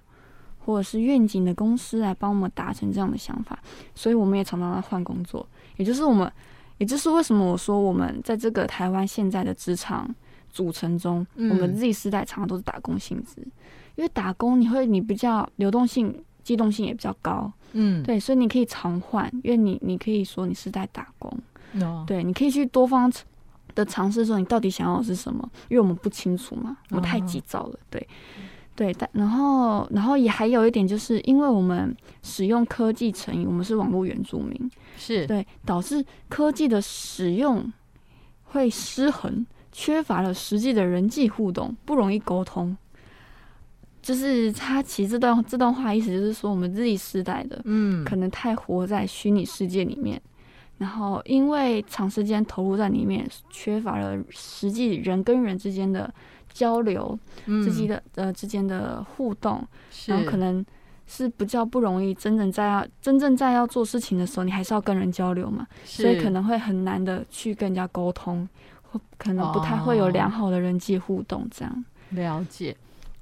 [0.63, 3.57] 或者是愿景的公司来帮我们达成这样的想法，
[3.95, 5.47] 所以我们也常常在换工作。
[5.77, 6.31] 也就是我们，
[6.77, 10.13] 也就是为什么我说我们在这个台湾现在的职场
[10.49, 13.41] 组成中，嗯、我们 Z 世代常常都是打工性质，
[13.95, 21.31] 因为打工你会你比较流动性、机动性也比较高，嗯，对，所以你可以常换，因为你你可以说你是在打工，
[21.81, 23.11] 哦、对，你可以去多方
[23.73, 28.05] 的尝试说你到底想要的是什么，因为我们不清楚嘛，我们太急躁了，对。
[28.81, 37.71] 对，但然后，然后也还有一点，就是因为我们使用科技成瘾，我们是网络原住民，是对，导致科技的使用
[38.45, 42.75] 会失衡，缺乏了实际的人际互动，不容易沟通。
[44.01, 50.19] 就是他其实这段这段话意思就是说，我们 Z 世代的，嗯，可能太活在虚拟世界里面，
[50.81, 56.13] 然后因为长时间投入在里面，缺乏了实际人跟人之间的。
[56.53, 59.65] 交流，自己的呃之间的互动，
[60.07, 60.63] 然后可能
[61.07, 62.13] 是比较不容易。
[62.13, 68.45] 真正在要真正在要做事情的时候，你还是要跟人交流嘛，所以可能会很难的去跟人家沟通，
[68.81, 71.47] 或可能不太会有良好的人际互动。
[71.49, 72.75] 这样了解，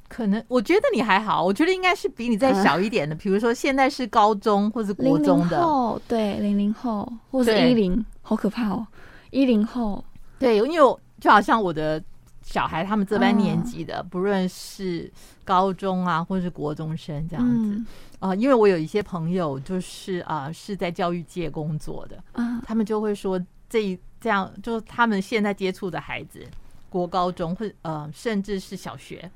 [0.10, 8.86] 可能我觉得你还好，我觉得应该是比你再小一点的，比如说现在是高中或是国中的，对，零零后或者一零，好可怕哦，
[9.32, 10.04] 一零后，
[10.38, 12.04] 对，因为就好像我的。
[12.42, 15.12] 小孩他们这般年纪的，不论是
[15.46, 17.80] 高中啊，或是国中生这样子
[18.18, 22.24] 啊，因为我有一些朋友就是啊是在教育界工作的，
[22.66, 26.44] 他们就会说这这样，就是他们现在接触的孩子，
[26.90, 29.30] 国高中或呃甚至是小学，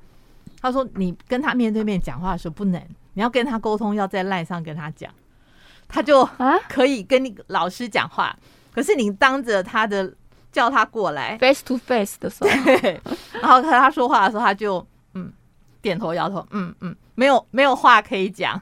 [0.64, 2.80] 他说你跟他面对面讲话的时候不能，
[3.12, 5.12] 你要跟他沟通，要在赖上跟他讲，
[5.86, 6.28] 他就
[6.68, 8.34] 可以跟你老师讲话，
[8.74, 10.12] 可是你当着他的。
[10.54, 12.50] 叫他过来，face to face 的时候，
[13.40, 15.32] 然后和他说话的时候，他就嗯
[15.82, 18.54] 点头摇头，嗯嗯，没有没有话可以讲。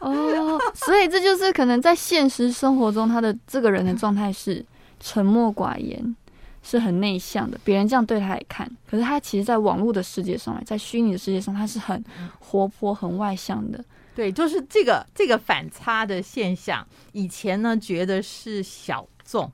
[0.00, 4.66] 哦，所以这就是可能在现实生活中，他的这个人的状态是
[4.98, 6.16] 沉默寡言，
[6.62, 7.58] 是很内向的。
[7.64, 12.02] 别人这样对他来看，可是他其实，在网络的世界上，在虚拟的世界上，他是很
[12.38, 13.84] 活泼、很外向的。
[14.14, 16.86] 对，就是这个这个反差的现象。
[17.12, 19.50] 以前呢，觉得是小众。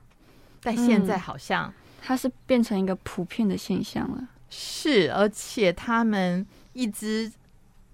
[0.61, 4.27] 但现在好像、嗯、它是变成一个普遍的现象了。
[4.49, 7.31] 是，而且他们一直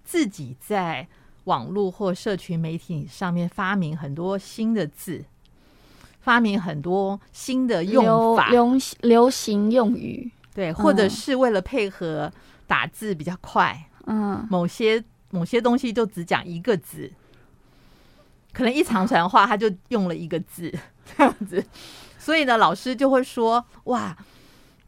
[0.04, 1.08] 自己在
[1.44, 5.24] 网络或社群媒体上面发明很多新的字，
[6.26, 10.32] 发明很多新的用法，流流行用语。
[10.56, 12.32] 对，或者是为了配合
[12.66, 17.12] 打字比较快，嗯，某些某些东西就只讲一个字，
[18.52, 20.74] 可能一长串话他就用了一个字，
[21.16, 21.64] 这样子。
[22.18, 24.18] 所以呢，老师就会说：“哇，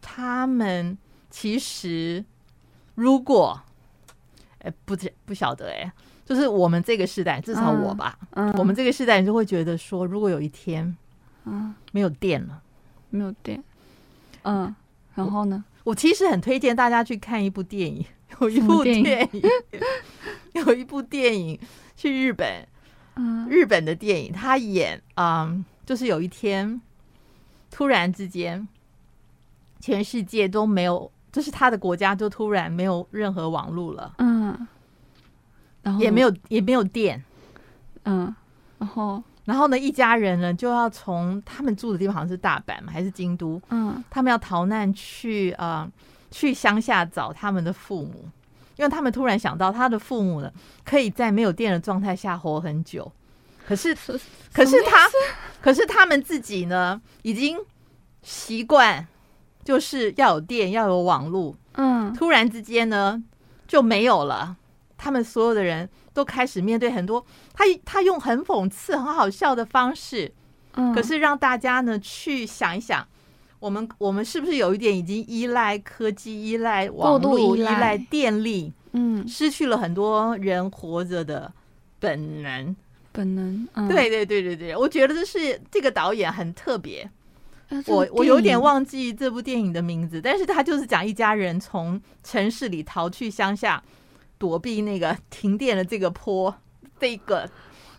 [0.01, 0.97] 他们
[1.29, 2.25] 其实
[2.95, 3.61] 如果，
[4.63, 4.95] 哎，不
[5.25, 5.91] 不晓得哎，
[6.25, 10.97] 就是我们这个时代，至少我吧，嗯，我们这个时代人就会觉得说，如果有一天，
[11.47, 12.61] 嗯，没有电了，
[13.09, 13.63] 没有电，
[14.43, 14.75] 嗯，
[15.15, 18.05] 然后呢，我，我其实很推荐大家去看一部电影，
[18.41, 19.41] 有一部电影，
[20.53, 21.59] 有一部电影
[21.95, 22.67] 去日本，
[23.15, 26.79] 嗯，日本的电影，他演，嗯，就是有一天。”
[27.69, 28.65] 突然之间，
[29.81, 34.67] 全世界都没有，就是他的国家就突然没有任何网络了，嗯，
[35.83, 37.21] 然后也没有也没有电，
[38.03, 38.33] 嗯，
[38.79, 45.91] 然后然后呢，一家人呢就要从他们住的地方好像是大阪嘛，还是京都，嗯，他们要逃难去啊、呃，
[46.29, 48.25] 去乡下找他们的父母，
[48.75, 50.51] 因为他们突然想到他的父母呢
[50.83, 53.09] 可以在没有电的状态下活很久。
[53.65, 53.95] 可是，
[54.53, 55.09] 可是他，
[55.61, 57.57] 可是他们自己呢，已经
[58.21, 59.07] 习惯，
[59.63, 61.55] 就是要有电，要有网络。
[61.73, 63.23] 嗯，突然之间呢，
[63.65, 64.55] 就没有了。
[64.97, 70.33] 他们所有的人都开始面对很多，他他用很讽刺、很好笑的方式，
[70.73, 73.07] 嗯，可是让大家呢去想一想，
[73.59, 81.53] 我们我们是不是有一点已经依赖科技、依赖网络、依赖电力，嗯，失去了很多人活着的
[81.99, 82.75] 本能。
[83.11, 87.07] 本能，嗯、对对对对对，我觉得这是这个导演很特别。
[87.69, 93.83] 啊、我我有点忘记这部电影的名字，但是他就是讲一家人从城市里逃去乡下，
[94.37, 96.53] 躲避那个停电的这个坡，
[96.99, 97.49] 这个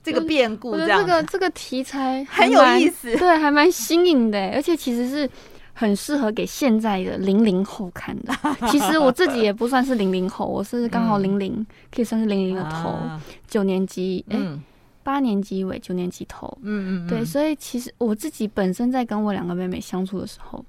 [0.03, 1.01] 这个变故这样。
[1.01, 5.29] 这个这个题材很有意思， 对，还蛮新颖的，而且其实是
[5.73, 8.33] 很适合给现在的零零后看的。
[8.71, 12.99] 其实我自己也不算是零零后，我是刚好零零、嗯，可以算是零零的头，
[13.47, 14.63] 九、啊、年级，哎、嗯。
[15.05, 20.63] 八年级尾，九年级头，嗯嗯，对，所以其实我自己本身在跟我两个妹妹相处的时候，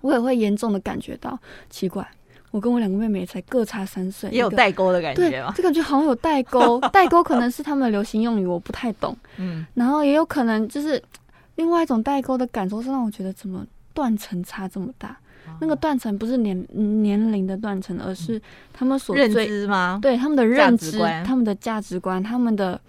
[0.00, 2.08] 我也会严重的感觉到奇怪，
[2.50, 5.52] 我跟我两个妹妹才各差三岁，也有代沟的感觉吗？
[5.52, 11.02] 对，就感觉好像有代沟， 代沟可能是他们的流行用语，我不太懂，嗯，然后也有可能就是
[11.56, 15.16] 另外一种代沟的感受是让我觉得怎么断层差这么大？
[15.60, 16.66] 那个断层不是年
[17.02, 18.40] 年龄的断层，而是
[18.72, 19.98] 他们所认知吗？
[20.00, 22.80] 对，他们的认知，他们的价值观，他们的。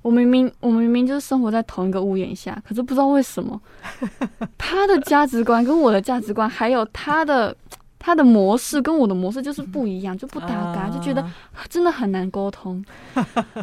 [0.00, 3.60] 我明明我明明就是生活在同一个屋檐下，可是不知道为什么，
[4.56, 7.54] 他的价值观跟我的价值观，还有他的
[7.98, 11.24] 他的模式跟我的模式就是不一样，就不搭嘎，就觉得
[11.68, 12.84] 真的很难沟通。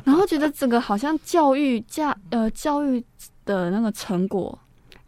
[0.04, 3.04] 然后觉得整个好像教育价呃教育
[3.46, 4.58] 的那个成果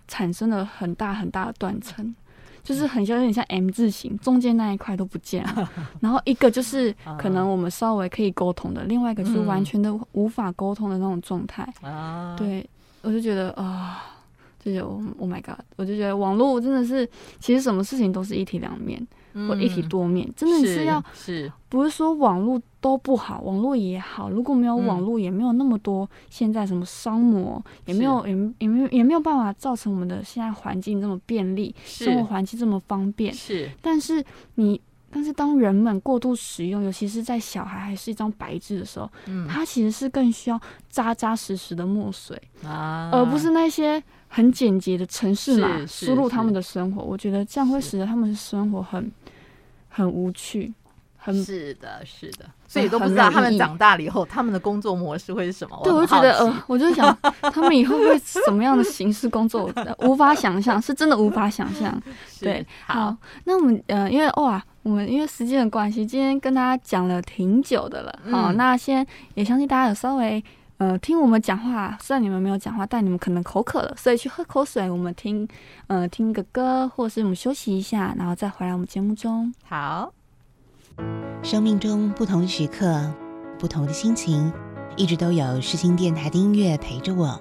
[0.07, 2.15] 产生了很大很大的断层。
[2.63, 5.71] 就是很像有点像 M 字形，中间那一块都不见了。
[6.01, 11.65] 然后一个就是可能我们稍微可以沟通的，另外一个就是完全的无法沟通的那种状态。
[12.35, 12.69] 对，
[13.03, 14.03] 我就觉得啊，
[14.67, 14.85] 就觉得
[15.19, 19.05] Oh my God，我就觉得网络真的是，其实什么事情都是一体两面。
[19.47, 24.31] 或一体多面，真的是要是不是说网络都不好，网络也好。
[24.31, 33.31] 如果没有网络，也没有那么多现在什么商模，也没有也也没有也没有办法造成我们的现在环境这么便利，生活环境这么方便。
[33.31, 34.25] 是，但是
[34.55, 44.01] 你但是当人们过度使用，尤其是在小孩还是一张白纸的时候，嗯，他其实是更需要扎扎实实的墨水啊，而不是那些
[44.37, 47.01] 很简洁的城市嘛输入他们的生活。
[47.01, 49.11] 我觉得这样会使得他们的生活很。
[49.89, 50.71] 很无趣。
[51.33, 55.77] 是的，是的，所以都不知道他们长大了以后，他们的工作模式会是什么。
[55.83, 57.17] 对，我就觉得，呃，我就想
[57.51, 59.69] 他们以后会什么样的形式工作，
[60.05, 61.99] 无法想象，是真的无法想象。
[62.39, 68.19] 对，好，那我们呃，因为哇，我们因为时间的关系，今天跟大家讲了挺久的了。
[68.31, 70.41] 好，那先也相信大家有稍微
[70.77, 74.89] 呃听我们讲话，虽然你们没有讲话，但你们可能口渴了，所以去喝口水。
[74.89, 75.47] 我们听
[75.87, 79.53] 呃听个歌，或者是我们休息一下，然后再回来我们节目中。
[79.63, 80.13] 好。
[81.43, 83.11] 生命中不同的时刻，
[83.59, 84.51] 不同的心情，
[84.95, 87.39] 一直都有世新电台的音乐陪着我。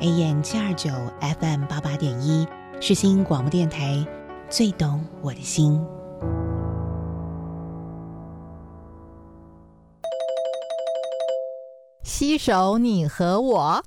[0.00, 0.90] AM 七二九
[1.20, 2.46] ，FM 八八点一，
[2.80, 4.06] 世新广播电台，
[4.48, 5.80] 最懂我的心。
[12.06, 13.84] 携手你和我。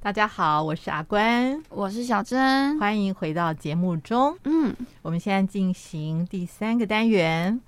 [0.00, 4.36] 大家好，我是阿关，我是小珍，欢迎回到节目中。
[4.42, 7.60] 嗯，我们现在进行第三个单元，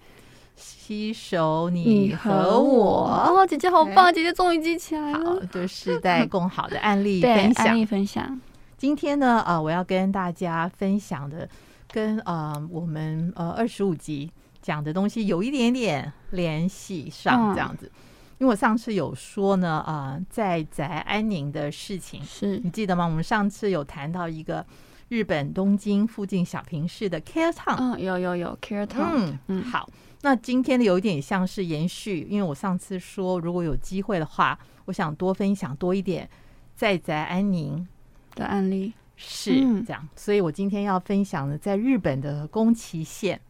[0.57, 3.07] 携手你和我。
[3.07, 5.37] 哦，姐姐好棒，姐姐终于记起来了。
[5.37, 7.66] 好，就是在共好的案例分享。
[7.68, 8.40] 案例分享。
[8.77, 11.48] 今天呢，呃，我要跟大家分享的，
[11.92, 14.29] 跟呃我们呃二十五集
[14.61, 17.87] 讲的东西有一点点联系上，这样子。
[17.87, 17.98] 嗯
[18.42, 22.59] 因为我上次有说呢，啊、呃，在宅安宁的事情，是。
[22.59, 23.05] 你记得吗？
[23.07, 24.66] 我们上次有谈到一个
[25.11, 29.88] 日本东京附近小平市的 Care Town，嗯，有有有 Care Town，嗯嗯，好，
[30.22, 36.28] 那今天的有一点像是延续，因为我上次说如果有机会的话，我想多分享多一点
[36.74, 37.87] 在宅安宁
[38.35, 39.52] 的案例，是
[39.85, 43.40] 这样，嗯、所以我今天要分享的在日本的宫崎县，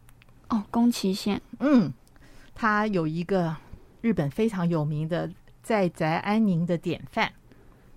[0.49, 1.91] 哦，宫崎县，嗯，
[2.53, 3.55] 它有一个。
[4.03, 7.31] 日本非常有名的在宅安宁的典范，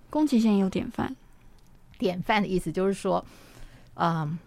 [0.09, 1.13] 宫崎县有典范。
[1.97, 3.23] 典范的意思就是说，
[3.95, 4.39] 嗯，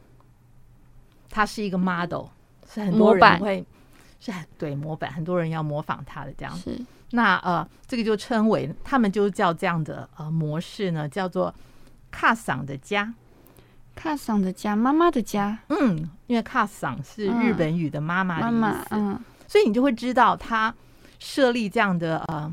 [1.28, 2.28] 他是一个 model，
[2.66, 3.62] 是很多人会
[4.20, 6.72] 是很对模板，很多人要模仿他的这样子。
[6.72, 11.54] 是那呃，这个就称为他们就叫这样的呃模式呢，叫做
[12.10, 13.12] 卡桑的家，
[13.94, 15.58] 卡桑的家，妈妈的家。
[15.68, 20.74] 嗯，因为卡桑是日本语的妈妈的意思，妈妈，嗯，所以你就会知道他。
[21.20, 22.52] 设立这样的呃，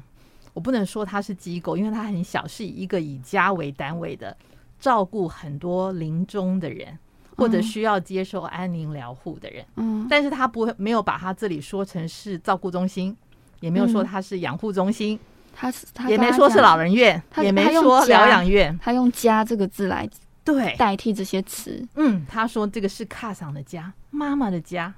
[0.54, 4.38] 我不能说它是机构，因为它很小，是以一个以家为单位的，
[4.80, 6.96] 照顾很多临终的人
[7.36, 9.66] 或者需要接受安宁疗护的人。
[9.78, 13.16] 嗯，但是他不会没有把他这里说成是照顾中心，
[13.62, 15.18] 也没有说他是养护中心，
[15.56, 20.10] 他是他也没说是老人院，也没说疗养院，他用“家”这个字来
[20.44, 21.88] 对代替这些词。
[21.96, 24.94] 嗯，他说这个是卡桑的家，妈妈的家，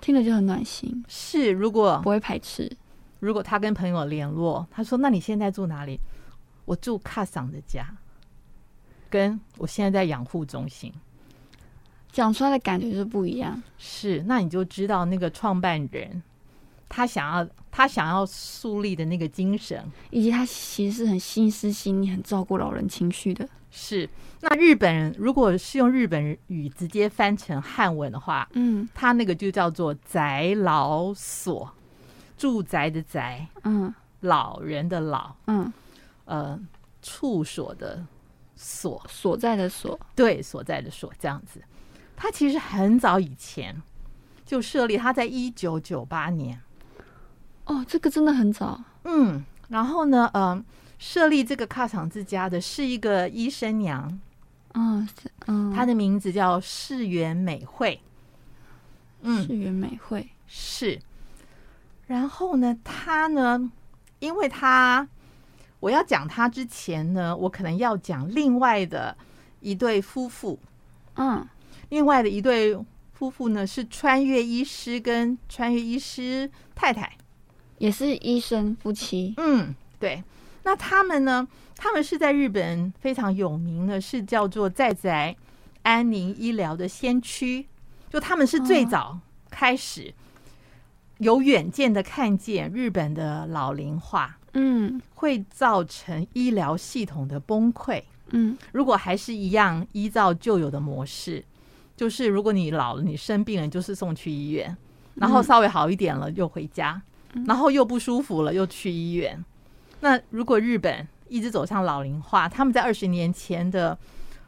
[0.00, 1.04] 听着就很暖心。
[1.08, 2.70] 是，如果不会排斥。
[3.20, 6.00] 如果他跟朋友联络，他说：“那你现在住哪里？”
[6.66, 7.84] 我住卡桑的家，
[9.08, 10.92] 跟我现在在养护中心，
[12.12, 13.60] 讲出来的感觉是不一样。
[13.76, 16.22] 是，那你就知道那个创办人
[16.88, 23.48] 他想要他想要树立的那个精神，以及他其实是很心思细腻、很照顾老人情绪的。
[23.72, 24.08] 是，
[24.40, 31.68] 那日本人如果是用日本语直接翻成汉文的话，嗯，他那个就叫做宅老所。
[32.40, 35.70] 住宅的宅，嗯，老人的老，嗯，
[36.24, 36.58] 呃，
[37.02, 38.02] 处所的
[38.56, 41.60] 所，所在的所，对，所在的所，这样子。
[42.16, 43.82] 他其实很早以前
[44.46, 46.58] 就设立，他在一九九八年。
[47.66, 48.82] 哦，这个真的很早。
[49.04, 50.64] 嗯，然后呢，呃，
[50.98, 54.18] 设立这个卡场之家的是一个医生娘，
[54.72, 55.06] 嗯
[55.46, 58.00] 嗯，她的名字叫世园美惠。
[59.20, 60.98] 嗯，市原美惠是。
[62.10, 63.70] 然后呢，他呢，
[64.18, 65.08] 因为他
[65.78, 69.16] 我要讲他之前呢，我可能要讲另外的
[69.60, 70.58] 一对夫妇，
[71.14, 71.46] 嗯，
[71.90, 72.76] 另外的一对
[73.12, 77.16] 夫妇呢是穿越医师跟穿越医师太太，
[77.78, 80.20] 也是医生夫妻，嗯，对。
[80.64, 81.46] 那他们呢，
[81.76, 85.36] 他们是在日本非常有名的，是叫做在宅
[85.82, 87.68] 安宁医疗的先驱，
[88.10, 90.12] 就他们是最早开始。
[91.20, 101.44] 有远见的看见日本的老龄化，嗯，会造成医疗系统的崩溃，嗯，如果还是一样依照旧有的模式，
[101.94, 104.74] 就是如果你老了，你生病了，就是送去医院，
[105.16, 107.00] 然后稍微好一点了又回家，
[107.46, 109.44] 然后又不舒服了又去医院。
[110.00, 113.96] 那如果日本一直走向老龄化，他们在二十年前的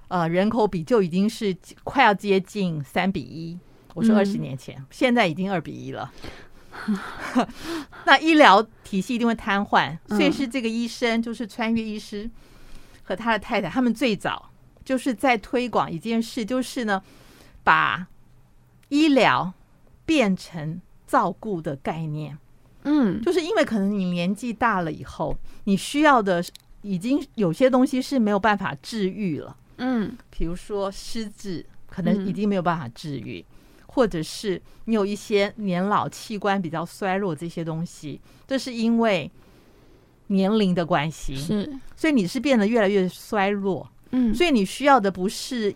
[0.09, 3.59] 呃人口比就已经是快要接近三比一，
[3.92, 6.11] 我说二十年前，现在已经二比一了。
[8.05, 12.29] 那医疗体系一定会瘫痪，所以是这个医生，就是穿越医师
[13.03, 14.51] 和他的太太，他们最早
[14.85, 17.03] 就是在推广一件事，就是呢，
[17.62, 18.07] 把
[18.89, 19.53] 医疗
[20.05, 22.37] 变成照顾的概念。
[22.85, 26.45] 嗯，就是因为可能你年纪大了以后，你需要的
[26.81, 29.57] 已经有些东西是没有办法治愈了。
[29.77, 33.45] 嗯，比如说失智，可能已经没有办法治愈，
[33.95, 39.30] 或者是你有一些年老器官比较衰弱这些东西，这是因为
[40.28, 41.36] 年龄的关系。
[41.36, 43.86] 是，所以你是变得越来越衰弱。
[44.11, 45.74] 嗯，所以你需要的不是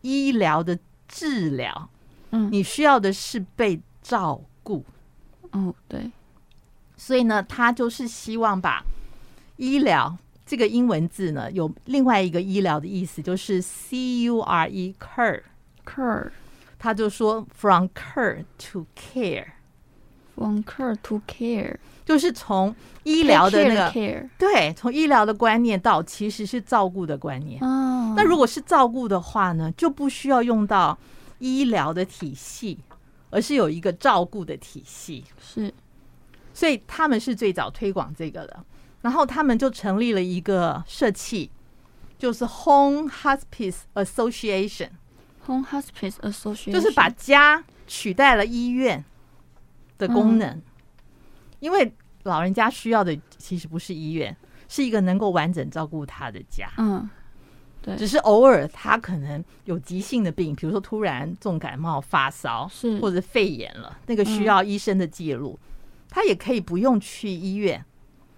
[0.00, 1.88] 医疗的治疗，
[2.30, 4.84] 嗯，你需要的是被照顾。
[5.52, 6.10] 哦，对。
[6.96, 8.84] 所以呢，他就是希望把
[9.56, 15.42] 医疗这个英文字呢，有另外一个医疗的意思，就是 C U R E cure
[15.84, 16.30] cure，
[16.82, 22.74] 他就说 from care to care，from care to care，就是从
[23.04, 27.62] 医疗的那个 care，对，从医疗的观念到其实是照顾的观念。
[27.62, 30.98] 哦，那如果是照顾的话呢，就不需要用到
[31.38, 32.80] 医疗的体系，
[33.30, 35.24] 而是有一个照顾的体系。
[35.40, 35.72] 是。
[36.52, 38.64] 所以他们是最早推广这个的，
[39.02, 41.48] 然后他们就成立了一个社企，
[42.18, 44.90] 就是 Home Hospice Association。
[45.46, 49.04] Home Hospice Association 就是把家取代了医院
[49.98, 50.62] 的功能，嗯，
[51.60, 54.36] 因为老人家需要的其实不是医院，
[54.68, 56.70] 是一个能够完整照顾他的家。
[56.78, 57.08] 嗯，
[57.80, 62.98] 对，只是偶尔他可能有急性的病，比如说突然重感冒发烧，是。
[63.00, 65.58] 或者肺炎了，那个需要医生的介入。
[65.62, 65.68] 嗯
[66.14, 67.82] 他也可以不用去医院，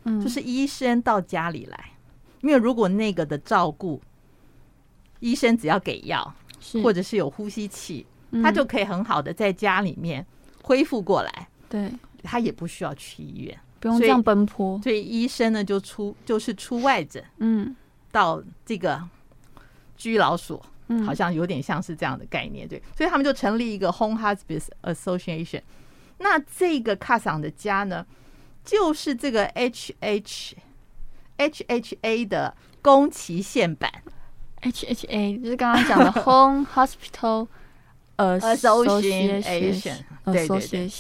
[0.05, 1.91] 嗯，就是医生到家里来，
[2.41, 4.01] 因为如果那个的照顾，
[5.19, 6.33] 医生只要给药，
[6.83, 8.07] 或者是有呼吸器，
[8.43, 10.25] 他就可以很好的在家里面
[10.63, 11.49] 恢复过来。
[11.69, 11.93] 对，
[12.23, 14.81] 他也不需要去医院，不用这样奔波。
[14.83, 17.75] 所以医生呢就出就是出外诊，嗯，
[18.11, 19.03] 到这个
[19.97, 20.65] 居老所，
[21.05, 22.83] 好像有点像是这样的概念，对。
[22.97, 25.63] 所以他们就成立一个 Home Hospice Association。
[26.19, 28.07] 那这个卡桑的家呢，
[28.65, 30.57] 就是这个 H H
[31.37, 33.91] H H A 的宫崎县版
[34.65, 37.47] ，H H A 就是刚刚讲的 Home Hospital
[38.17, 40.91] Association，对对对，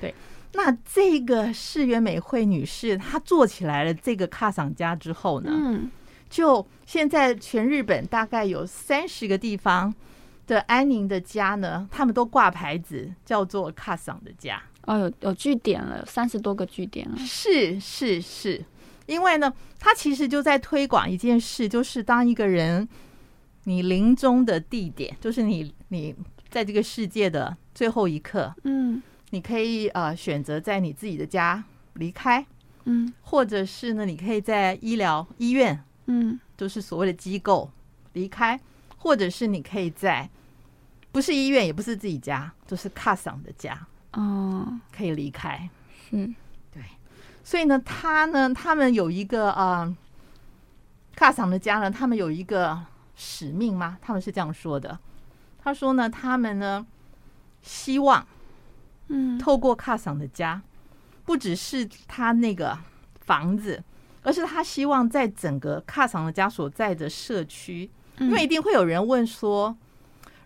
[0.00, 0.14] 对。
[0.52, 5.90] 那这个世园美惠女士她做起来了这个卡桑家之后呢，嗯，
[6.30, 9.94] 就现在全日本大概有三十个地方。
[10.46, 14.62] 的安宁的家呢，他们都挂牌子，叫做卡桑的家。
[14.82, 17.16] 哦，有有据点了，有三十多个据点了。
[17.16, 18.62] 是是是，
[19.06, 19.50] 因为呢，
[19.80, 22.86] 她其实就在推广一件事，就是当一个人
[23.64, 26.14] 你临终的地点，就是你你
[26.48, 31.62] 在这个世界的最后一刻，嗯，你可以呃选择在你自己的家
[31.94, 32.46] 离开，
[32.84, 37.70] 嗯，或者是呢，你可以在医疗医院，嗯，就是所谓的机构
[38.12, 38.58] 离开。
[38.96, 40.26] 或者是你可以在，
[41.12, 43.78] 不是医院，也不是自己家，就是卡桑的家
[44.14, 45.68] 哦，可以离开。
[46.12, 46.34] 嗯，
[46.72, 46.82] 对。
[47.42, 49.94] 所以呢，他呢，他们有一个啊，
[51.14, 52.80] 卡桑的家呢，他们有一个
[53.16, 53.98] 使命吗？
[54.00, 54.98] 他们是这样说的。
[55.62, 56.86] 他说呢，他们呢，
[57.62, 58.26] 希望，
[59.08, 60.60] 嗯，透过卡桑的家，
[61.24, 62.78] 不只是他那个
[63.20, 63.82] 房子，
[64.22, 67.90] 而是他希望在整个卡桑的家所在的社区。
[68.18, 69.74] 因为一定会有人问说，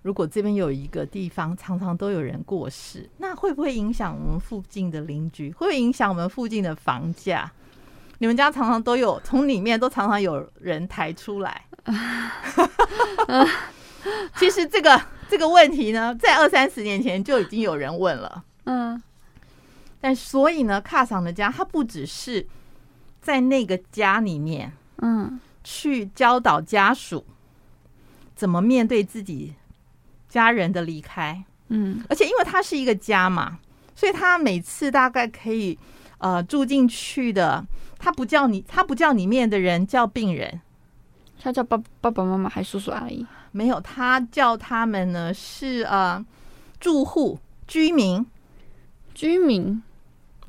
[0.03, 5.51] 如果这边有一个地方常常都有人过世，那会不会影响我们附近的邻居？
[5.53, 7.53] 会不会影响我们附近的房价？
[8.19, 11.67] 你们家常常都有从里面都常常有人抬出来。
[14.37, 18.45] 其实这个这个问题呢，在二三十年前就已经有人问了。
[18.65, 19.03] 嗯，
[20.01, 22.47] 但所以呢，卡桑的家，他不只是
[23.21, 27.25] 在那个家里面，嗯，去教导家属。
[28.35, 29.55] 怎么面对自己
[30.29, 31.43] 家人的离开？
[31.71, 33.59] 嗯，而且因为他是一个家嘛，
[33.97, 35.77] 所以他每次大概可以
[36.19, 37.67] 呃住进去的，
[37.99, 40.61] 他不叫你，他不叫里面的人叫病人，
[41.41, 43.27] 他叫爸爸爸妈妈还叔叔阿姨？
[43.53, 46.25] 没有，他叫他们呢是呃
[46.79, 48.25] 住户居民
[49.15, 49.83] 居民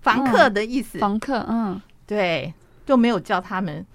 [0.02, 2.54] 房客的意思，房客嗯，对，
[2.86, 3.86] 就没有叫他们。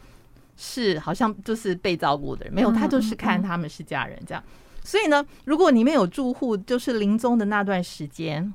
[0.56, 4.40] 是，好像就是被照顾的人，没有，他就是看他们是家人这样。
[4.84, 8.54] 所以呢，如果里面有住户，就是临终的那段时间，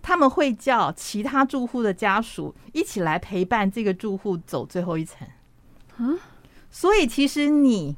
[0.00, 5.28] 他们会叫其他住户的家属一起来陪伴这个住户走最后一层。
[5.98, 6.18] 嗯，
[6.76, 7.96] 所以其实你，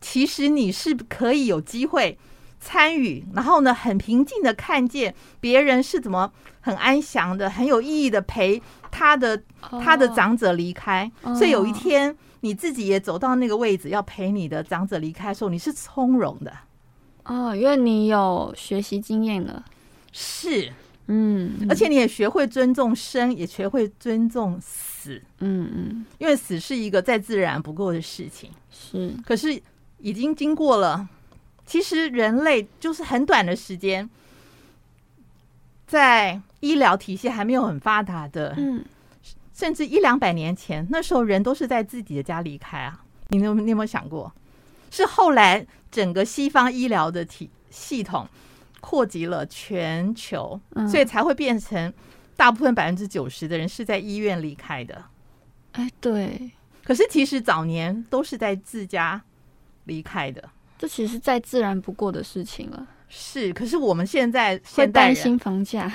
[0.00, 2.16] 其实你是可以有机会
[2.60, 8.62] 参与，然后呢，很平静的看见别人是怎么很安详的、很有意义的陪。
[8.92, 9.42] 他的
[9.82, 11.36] 他的长者离开，oh.
[11.36, 16.52] 所以有一天你自己也走到那个位置，要陪你的长者离开的时候，你是从容的。
[17.24, 19.64] 哦，因为你有学习经验了。
[20.12, 20.72] 是，
[21.06, 28.50] 嗯，而且你也学会尊重生，也学会尊重死，嗯嗯，因为死是一个再自然不过的事情。
[28.70, 29.60] 是，可是
[29.98, 31.08] 已经经过了，
[31.66, 34.08] 其实人类就是很短的时间，
[35.86, 38.84] 在医疗体系还没有很发达的，嗯，
[39.54, 43.04] 甚至一两百年前，那时候人都是在自己的家离开啊。
[43.28, 44.32] 你有你有没有想过？
[44.90, 48.28] 是后来整个西方医疗的体系统
[48.82, 50.60] 扩及了全球，
[50.90, 51.90] 所以才会变成
[52.36, 55.02] 大部分百分之九十的人是在医院离开的。
[55.72, 56.50] 哎，对。
[56.84, 59.22] 可是其实早年都是在自家
[59.84, 62.86] 离开的，这其实再自然不过的事情了。
[63.08, 65.90] 是，可是我们现在会担心房价。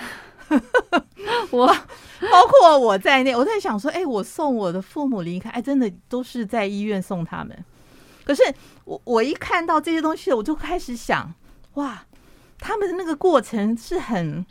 [1.52, 7.66] 我包括我在内，我在想说，哎，我送我的父母离开，哎，真的都是在医院送他们。
[8.24, 8.42] 可是
[8.86, 11.34] 我我一看到这些东西，我就开始想，
[11.74, 12.06] 哇，
[12.60, 14.46] 他们的那个过程是很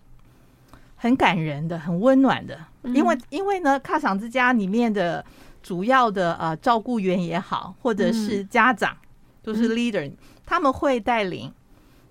[0.97, 2.59] 很感人的，很温暖的。
[2.83, 5.25] 因为因为呢，喀桑之家里面的
[5.63, 8.97] 主要的呃照顾员也好，或者是家长，
[9.43, 10.11] 都是 leader，
[10.45, 11.53] 他们会带领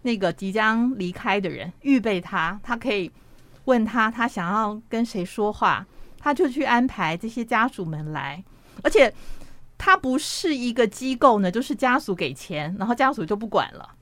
[0.01, 3.11] 那个即将离开的人，预备他，他可以
[3.65, 5.85] 问他他想要跟谁说话，
[6.19, 8.43] 他就去安排这些家属们来，
[8.83, 9.13] 而且。
[9.77, 13.94] 它不是一个机构呢，就是家属给钱，然后家属就不管了，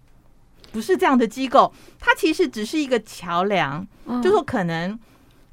[0.73, 1.73] 不是这样的机构。
[1.99, 3.87] 它其实只是一个桥梁，
[4.21, 4.99] 就说可能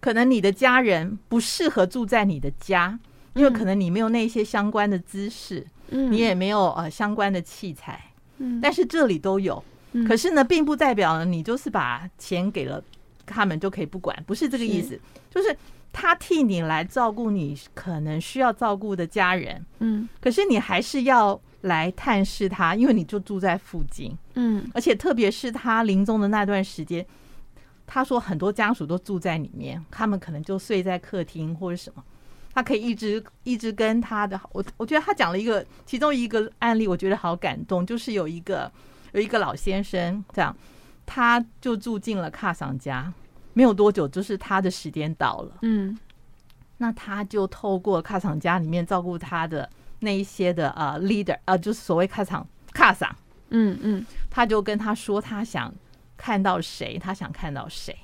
[0.01, 2.99] 可能你的家人不适合住在你的家，
[3.35, 8.03] 因为可能你没有那些相关的知识，你也没有呃相关的器材，
[8.61, 9.63] 但是这里都有。
[10.09, 12.83] 可是呢，并不代表你就是把钱给了
[13.25, 14.99] 他们就可以不管，不是这个意思，
[15.31, 15.57] 就是。
[15.93, 27.05] 他替你来照顾你可能需要照顾的家人，嗯，可是你还是要来探视他，因为你就住在附近，嗯，而且特别是他临终的那段时间，
[27.87, 32.03] 他说很多家属都住在里面，他们可能就睡在客厅或者什么，
[32.55, 38.71] 他可以一直一直跟他的，我我觉得他讲了一个其中一个案例，我觉得好感动，就是有一个
[39.13, 40.57] 有一个老先生这样，
[41.05, 43.13] 他就住进了卡桑家。
[43.53, 45.59] 没有多久，就是他的时间到了。
[45.63, 45.99] 嗯，
[46.77, 49.69] 那他就透过卡桑家里面照顾他的
[50.01, 53.09] 那一些的呃 leader，呃，就是所谓喀桑喀桑。
[53.51, 55.73] 嗯嗯，他就跟他说，他想
[56.17, 57.97] 看到谁，他想看到谁，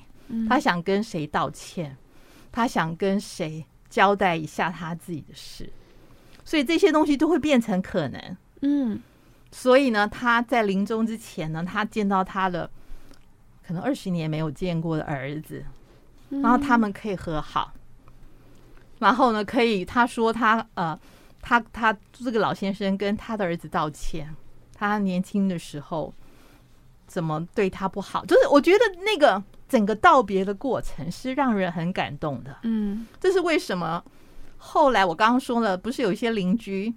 [0.47, 1.95] 他想跟谁道歉，
[2.51, 5.69] 他想跟谁交代一下他自己的事。
[6.43, 8.37] 所以这些东西都会变成可能。
[8.61, 8.99] 嗯，
[9.51, 12.69] 所以呢，他在临终之前呢，他见到他的。
[13.65, 15.65] 可能二十年没有见过的儿子，
[16.29, 17.73] 然后他们可以和好，
[18.99, 20.97] 然后呢，可以他说他呃，
[21.47, 24.35] 他他这个老先生跟他的儿子道歉，
[24.75, 26.13] 他年轻的时候
[27.07, 32.57] 怎么对他不好，就是我觉得那个整个道别的过程是让人很感动的。
[32.63, 34.03] 嗯，这是为什么？
[34.57, 36.93] 后来我刚刚说了，不是有一些邻居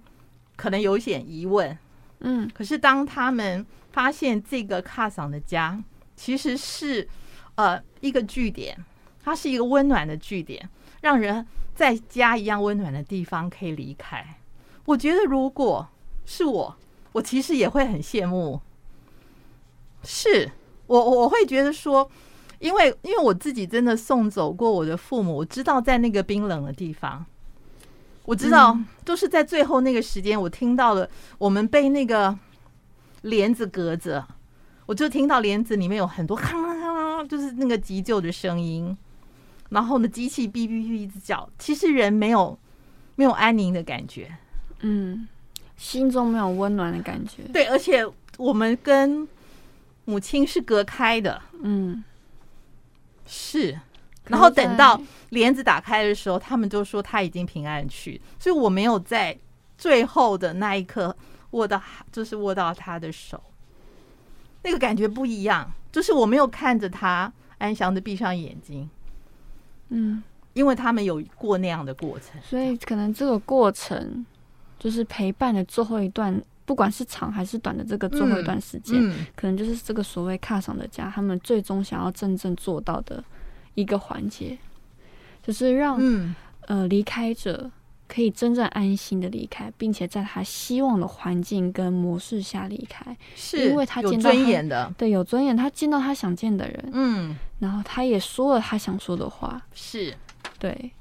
[0.57, 1.77] 可能有一些疑问，
[2.19, 5.81] 嗯，可是当他们发现这个卡桑的家。
[6.17, 7.07] 其实是，
[7.55, 8.77] 呃，一个据点，
[9.23, 14.40] 它是一个温暖的据点，让人在家一样温暖的地方可以离开。
[14.85, 15.87] 我觉得如果
[16.25, 16.75] 是我，
[17.11, 18.59] 我其实也会很羡慕。
[20.03, 20.51] 是
[20.87, 22.09] 我，我会觉得说，
[22.59, 27.25] 因为因为我自己真的送走过我的父母，我知道在那个冰冷的地方，
[28.25, 32.37] 我知道都是在最后那个时间，我听到了我们被那个
[33.21, 34.25] 帘子隔着。
[34.87, 38.97] 我就听到帘子里面有很多咔啦咔啦，就是那个急救的声音，
[39.69, 41.47] 然后呢，机器哔哔哔一直叫。
[41.57, 42.57] 其实人没有
[43.15, 44.35] 没有安宁的感觉，
[44.81, 45.27] 嗯，
[45.77, 47.43] 心中没有温暖的感觉。
[47.53, 48.05] 对，而且
[48.37, 49.27] 我们跟
[50.05, 52.03] 母亲是隔开的，嗯，
[53.25, 53.79] 是。
[54.27, 59.37] 然后等到帘子打开的时候，他们就说他已经平安去，所以我没有在
[59.77, 61.13] 最后的那一刻
[61.51, 63.41] 握到，就是握到他的手。
[64.63, 68.87] 那个感觉不一样，就是我没有看着他安详的闭上眼睛，
[69.89, 70.23] 嗯，
[70.53, 74.23] 因为他们有过那样的过程，所以可能这个过程
[74.81, 83.23] 就是陪伴的最后一段，不管是长还是短的这个最后一段时间，嗯嗯、可能就是这个所谓卡上的家，他们最终想要真正做到的
[83.75, 84.57] 一个环节，
[85.43, 87.69] 就是让、嗯、呃离开者。
[88.13, 95.55] 可以真正安心的离开，并且在他希望的环境跟模式下离开，是因为他见到他有尊严的，对，有尊严。
[95.55, 100.13] 他见到他想见的人，嗯，然后他也说了他想说的话，是，
[100.59, 100.91] 对，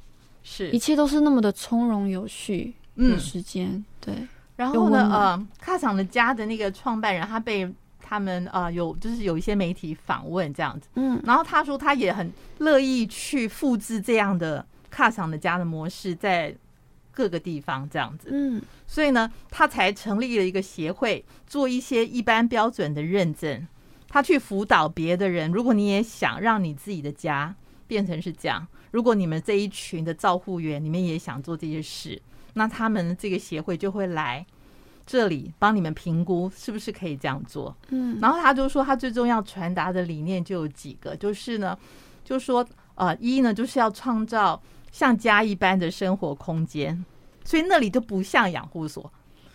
[0.44, 4.14] 是，一切都是那么的从容有序，嗯，时间，对。
[4.56, 7.66] 然后呢，呃，喀桑的家的那个创办人，他被
[7.98, 16.54] 他们啊、呃、有就是有一些媒体访问这样子，嗯，然后他说他也很乐意去复制这样的卡桑的家的模式在
[17.10, 23.66] 各个地方这样子，嗯，所以呢，他才成立了一个协会，做一些一般标准的认证，
[24.08, 25.50] 他去辅导别的人。
[25.50, 27.54] 如果你也想让你自己的家
[27.86, 32.20] 变成是这样，如果你们这一群的照护员，你们也想做这些事，
[32.54, 34.44] 那他们这个协会就会来。
[35.06, 41.76] 这里帮你们评估是不是可以这样做，嗯，然后他就说他最重要传达的理念就有几个，就是呢，
[42.22, 47.04] 就是说呃，一呢就是要创造像家一般的生活空间，
[47.44, 49.12] 所以那里就不像养护所。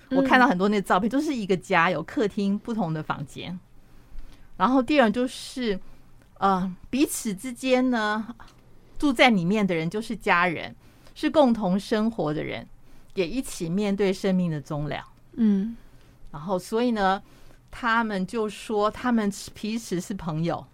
[0.09, 3.57] 我看到很多那照片，都是一个家，有客厅、不同的房间。
[4.57, 5.79] 然后第二就是
[6.39, 8.27] 呃，彼此之间呢，
[8.99, 10.75] 住在里面的人就是家人，
[11.13, 12.67] 是共同生活的人，
[13.15, 15.03] 也一起面对生命的终了。
[15.33, 15.75] 嗯，
[16.31, 17.21] 然后所以呢，
[17.71, 20.65] 他们就说他们彼此是朋友，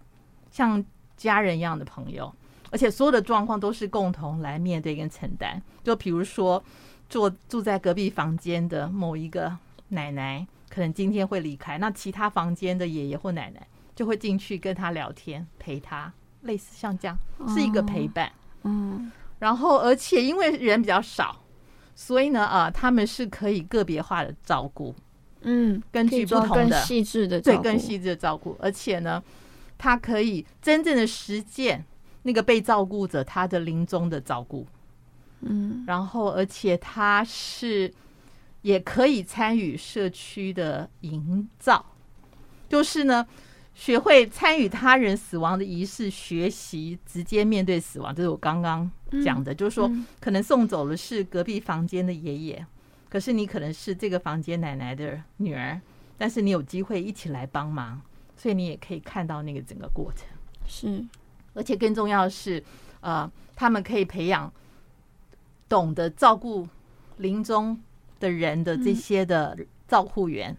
[0.50, 0.84] 像
[1.16, 2.32] 家人一样的朋友，
[2.70, 5.60] 而且所有的状况都是共同来面对跟承担。
[5.82, 6.62] 就比如说，
[7.08, 9.56] 住住在隔壁房间的某一个
[9.88, 16.12] 奶奶，可能今天会离开，那其他房间的爷爷或奶奶就会进去跟他聊天，陪他，
[16.42, 17.18] 类似像这样，
[17.48, 18.30] 是一个陪伴。
[18.62, 21.41] 嗯，然后而且因为人比较少。
[21.94, 24.94] 所以呢，啊，他们是可以个别化的照顾，
[25.42, 29.22] 嗯，根据不同的细致的对更细致的照顾，而且呢，
[29.78, 31.84] 他可以真正的实践
[32.22, 34.66] 那个被照顾者他的临终的照顾，
[35.40, 37.92] 嗯，然后而且他是
[38.62, 41.84] 也可以参与社区的营造，
[42.68, 43.26] 就是呢。
[43.74, 48.90] 学会参与他人死亡的仪式，学习直接面对死亡，这是我刚刚
[49.24, 49.54] 讲的。
[49.54, 52.66] 就是说，可能送走的是隔壁房间的爷爷，
[53.08, 55.80] 可是你可能是这个房间奶奶的女儿，
[56.18, 58.00] 但是你有机会一起来帮忙，
[58.36, 60.26] 所以你也可以看到那个整个过程。
[60.66, 61.04] 是，
[61.54, 62.62] 而且更重要的是，
[63.00, 64.52] 呃，他们可以培养
[65.68, 66.68] 懂得照顾
[67.16, 67.80] 临终
[68.20, 69.58] 的人的这些的
[69.88, 70.54] 照护员，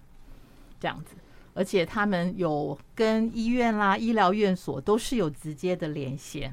[0.80, 1.16] 这样子。
[1.54, 6.52] 而且他们有跟医院啦、医疗院所都是有直接的连线，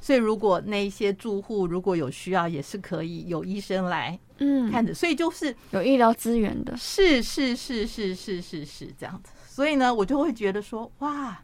[0.00, 9.32] 所以如果那一些住户如果有需要，也是可以有医生来嗯看着，所以就是有医疗资源的，是是是是是是是这样子。
[9.48, 11.42] 所以呢，我就会觉得说，哇，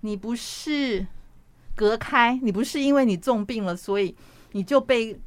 [0.00, 1.06] 你不是
[1.74, 4.14] 隔开，你不是因为你重病了，所以
[4.52, 5.18] 你就被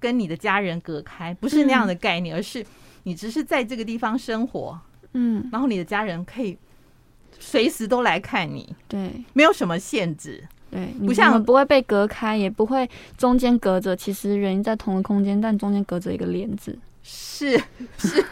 [0.00, 2.66] 跟你的家人隔开，不是那样的概念，而是
[3.04, 4.80] 你只是在这个地方生活。
[5.12, 6.56] 嗯，然后你的家人可以
[7.38, 17.58] 随时都来看你，对，没有什么限制，对，不像不会被隔开，也不会中间隔着，其实人在同一个空间，但中间隔着一个帘子，是
[17.98, 18.24] 是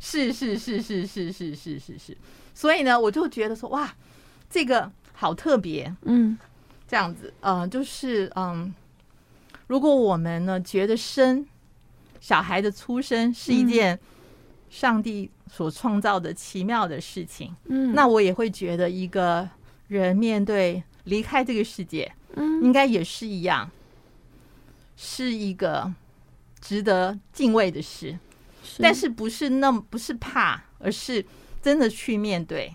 [0.00, 2.16] 是是是是是是是是是，
[2.54, 3.94] 所以呢，我就觉得说，哇，
[4.50, 6.38] 这个好特别，嗯，
[6.86, 8.72] 这样子，嗯、呃，就是嗯，
[9.66, 11.46] 如果我们呢觉得生
[12.20, 13.98] 小孩的出生是一件
[14.70, 19.48] 上帝所创造的奇妙的事情，嗯，那我也会觉得一个
[19.88, 23.70] 人面对离开这个世界，嗯，应该也是一样，
[24.96, 25.90] 是一个
[26.60, 28.18] 值得敬畏的事，
[28.78, 31.24] 但是不是那么不是怕，而是
[31.62, 32.74] 真的去面对，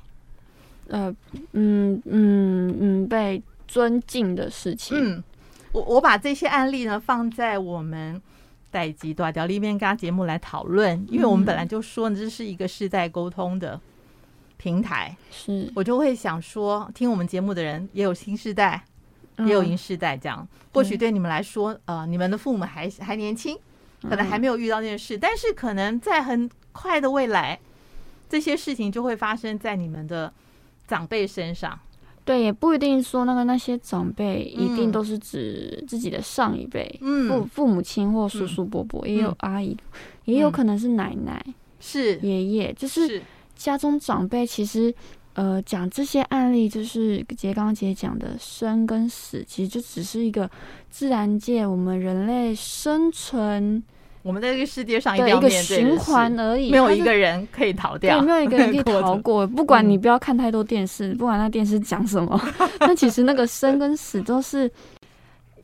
[0.87, 1.15] 呃，
[1.51, 4.97] 嗯嗯嗯，被尊敬的事情。
[4.99, 5.23] 嗯，
[5.71, 8.21] 我我把这些案例呢放在我们。
[8.73, 13.79] 代际大条里面跟节目来讨论，因为我们本来就说这是一个世代沟通的
[14.57, 15.71] 平台，是。
[15.75, 18.83] 我就会想说，听我们节目的人也有新世代，
[19.37, 20.47] 也有银世代，这样。
[20.73, 23.55] 或许对你们来说，呃，你们的父母还还年轻，
[24.01, 27.59] 可能还没有遇到这件事，但是可能在很快的未来，
[28.27, 30.33] 这些事情就会发生在你们的
[30.87, 31.79] 长辈身上。
[32.25, 39.75] 对，也不一定说那个那些长辈一定都是指自己的上一辈，嗯，父父母亲或叔叔伯伯，也有阿姨，
[40.25, 41.45] 也有可能是奶奶，
[41.79, 42.17] 是。
[42.19, 43.21] 爷爷，就是
[43.55, 44.45] 家中长辈。
[44.47, 44.93] 其实，
[45.33, 50.49] 呃，讲这些案例，就是杰刚姐讲的生跟死，其实就只是一个
[50.89, 53.83] 自然界我们人类生存。
[54.23, 59.45] 我们在这个世界上一个循环而已，没有一个人可以逃掉，对，没有一个人可以 逃过。
[59.45, 62.41] 不管你不要看太多电视，不管那电视讲什么，
[62.79, 64.71] 那其实那个生跟死都是，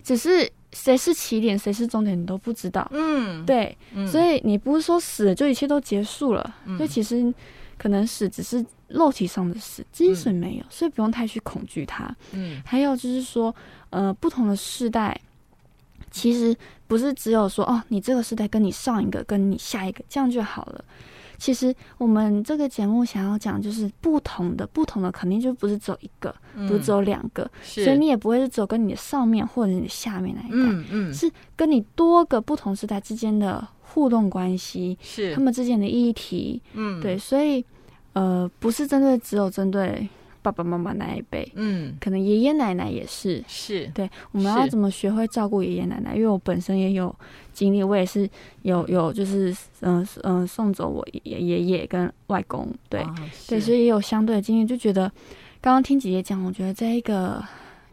[0.04, 2.86] 只是谁是起点，谁是终点，你都不知道。
[2.92, 7.34] 嗯，对，所以你不是说死了就一切都结束了，所以其实
[7.78, 12.14] 可能死只是肉体上的死，精神没有，所以不用太去恐惧它。
[12.34, 13.56] 嗯，还有就是说，
[13.90, 15.18] 呃，不同的世代。
[16.12, 16.56] 其实
[16.88, 20.84] 不是只有说哦，你这个时代跟你上一个、跟你下一个这样就好了。
[21.38, 37.64] 其实我们这个节目想要讲，就是不同的，不同的肯定就不是只有一个，嗯、不是只有两个，所以你也不会是只有跟你的上面或者你的下面那一代，嗯嗯，是跟你多个不同时代之间的互动关系，是他们之间的议题，嗯，对，所以
[38.12, 40.10] 呃，不是针对只有针对。
[40.42, 44.10] 爸爸妈妈那一辈，嗯，可能爷爷奶奶也是，是对。
[44.32, 46.16] 我们要怎么学会照顾爷爷奶奶？
[46.16, 47.14] 因为我本身也有
[47.54, 48.30] 经历，我也是
[48.62, 53.16] 有有就是嗯嗯、呃呃、送走我爷爷爷跟外公，对、哦、
[53.48, 55.12] 对，所以也有相对的经验，就觉得
[55.62, 57.44] 刚刚听姐姐讲，我觉得这一个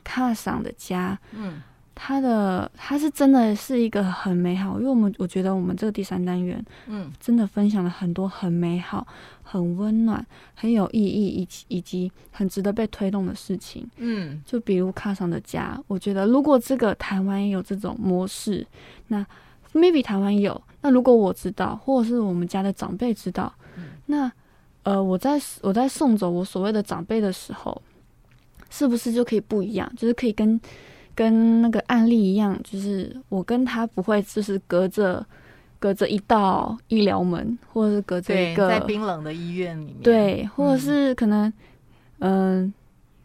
[0.05, 1.63] 看上的家，嗯。
[1.99, 9.05] 他的他是真的是一个很美好，因为我们我觉得我们这个第三单元，嗯，真的分享了很多很美好、
[9.43, 10.25] 很温暖、
[10.55, 18.65] 很有意义以及以及很值得被推动的事情，嗯，就比如卡上的家，我觉得如果这个台湾也有这种模式，
[19.07, 19.27] 那
[19.73, 24.31] maybe 台湾有，那如果我知道，或者是我们家的长辈知道，嗯，那
[24.83, 27.81] 呃，我在我在送走我所谓的长辈的时候，
[28.69, 29.91] 是不是就可以不一样？
[29.97, 30.61] 就是可以跟。
[31.17, 35.25] 跟那个案例一样，就是我跟他不会，就是隔着
[35.79, 41.51] 隔着一道医疗门，或者是隔着一个在冰冷的医院里面，对，或者是可能，
[42.19, 42.73] 嗯、呃，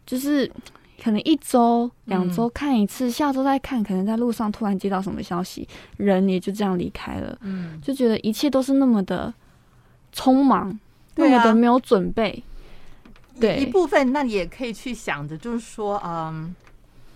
[0.06, 0.50] 就是
[1.04, 5.68] 可能一周两周看一次，嗯、下周再看，可能在路上突然接到什么消息，
[5.98, 9.32] 人也就这样离开了，嗯，就觉得一切都是那么的
[10.14, 10.80] 匆忙，
[11.16, 12.42] 那么的没有准备，
[13.38, 16.54] 对，一部分那你也可以去想着，就是说，嗯。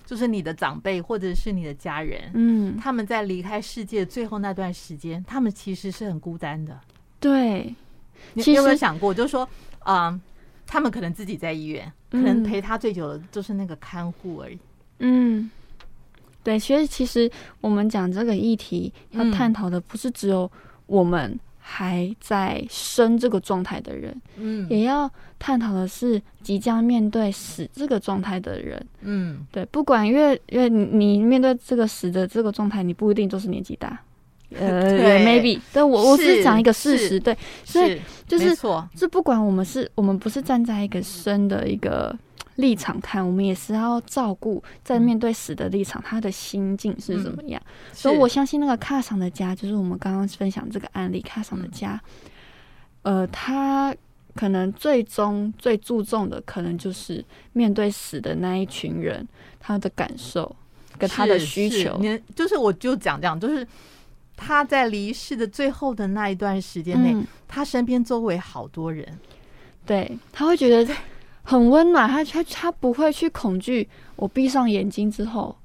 [0.07, 6.81] 就是你的长辈或者是你的家人，嗯，他们在离开世界最后那段时间，他们其实是很孤单的。
[7.21, 7.75] 对，
[8.33, 9.47] 你有没有想过，就是说，
[9.81, 10.19] 啊，
[10.67, 14.59] 他们可能自己在医院，可能陪他最久的就是那个看护而已。
[15.01, 15.51] 嗯，
[16.43, 17.31] 对，其实其实
[17.61, 20.51] 我们讲这个议题要探讨的不是只有
[20.87, 21.39] 我们。
[21.69, 34.01] 还在生这个状态的人，嗯，也要探讨的是即将面对死这个状态的人，嗯，对，不管因为因为你面对这个死的这个状态，你不一定都是年纪大，
[34.55, 38.57] 呃 对，maybe，但我我是讲一个事实，对，所以就是
[38.95, 42.17] 这不管我们是我们不是站在一个生的一个。
[42.57, 47.61] 立场看，我们也是要照顾在面对死的立场，他的心境是怎么样。
[47.67, 52.01] 嗯、所以我相信那个卡桑的家，就是我们刚刚分享这个案例，卡桑的家，
[53.03, 53.95] 嗯、呃，他
[54.35, 59.27] 可能最终最注重的，可能就是面对死的那一群人，
[59.61, 60.57] 他的感受
[60.97, 61.99] 跟他的需求。
[62.01, 63.67] 你就是，我就讲这样，就是
[64.35, 69.07] 他在离世的最后的那一段时间内，嗯、他身边周围好多人，
[69.85, 70.95] 对，他会觉得。
[71.47, 73.89] 很温暖，他他他不会去恐惧。
[74.17, 75.57] 我闭上眼睛之后，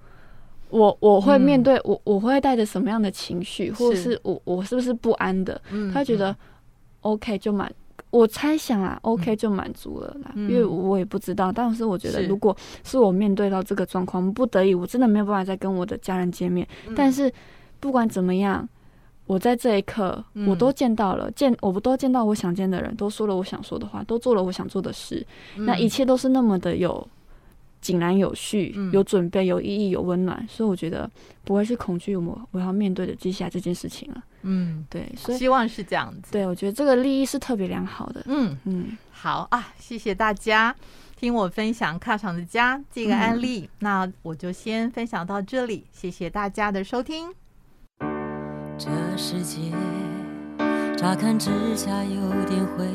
[0.70, 5.60] 我我会面对、嗯、我我会带着什么样的情绪，或者是我我是不是不安的？
[5.72, 6.36] 嗯、他觉得
[7.00, 7.74] OK 就满，
[8.12, 10.32] 我猜想啊，OK 就满足了啦。
[10.36, 16.68] 嗯、因为我也不知道，但是我觉得，如果是我面对到这个状况，不得已，我真的没有办法再跟我的家人见面。
[16.88, 17.34] 嗯、但是
[17.80, 18.70] 不管怎么样。
[19.32, 25.26] 我在这一刻，我都见到了，嗯、见我不都见到我想见的人，都说了我想说的话，都做了我想做的事，
[25.56, 27.08] 嗯、那一切都是那么的有
[27.80, 31.10] 井然有序，嗯、有准备，有意义，有温暖，所以我觉得
[31.46, 34.22] 不会是恐惧我我要面对的接下来这件事情了。
[34.42, 36.34] 嗯，对，所以希望是这样子。
[36.34, 38.24] 对，我觉得这个利益是特别良好的。
[38.26, 40.76] 嗯嗯，嗯好啊，谢谢大家
[41.16, 47.34] 听我分享卡场的家这个案例，嗯、那我就先分享到这里，谢谢大家的收听。
[48.84, 49.62] 这世界
[50.98, 52.88] 乍看之下有点灰，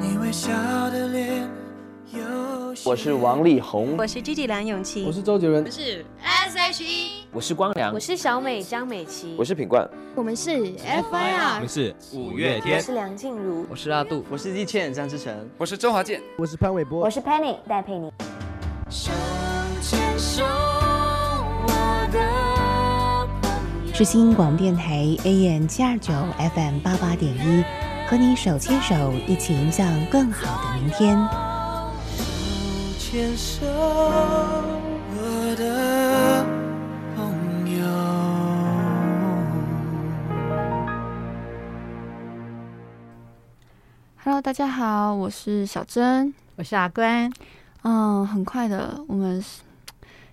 [0.00, 0.50] 你微笑
[0.88, 1.46] 的脸，
[2.82, 18.10] 我是王力宏，我是 Gigi 梁咏琪，我是周杰伦，我是 S.H.E，我是光良，我是小美张美琪，我是品冠，我们是 F.I.R，我们是五月天，我是梁静茹，我是阿杜，我是易倩张智成，我是周华健，我是潘玮柏，我是 Penny 戴佩妮。
[24.02, 27.64] 世新广电台 AM 七二九 FM 八八点一，
[28.08, 31.16] 和你手牵手，一起迎向更好的明天。
[32.18, 32.24] 手
[32.98, 33.64] 牵手，
[35.14, 36.44] 我的
[37.14, 37.86] 朋友。
[44.24, 47.32] Hello，大家好，我是小珍，我是阿关。
[47.82, 49.44] 嗯，很快的，我们。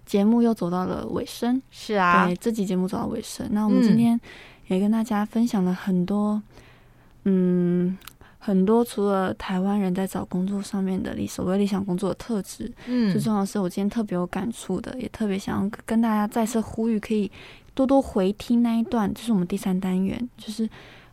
[0.09, 3.47] 节目又走到了尾声，是啊，对，这集节目走到尾声。
[3.51, 4.19] 那我们今天
[4.65, 6.41] 也跟大家分享了很多，
[7.25, 7.95] 嗯，
[8.39, 17.31] 很多除了台湾人在找工作上面的理所谓理想工作的特质，嗯，最重要的是我今天特别有感触的，也特别想要跟大家再次呼吁，可以
[17.75, 20.67] 多多回听那一段，就是我们第三单元，就是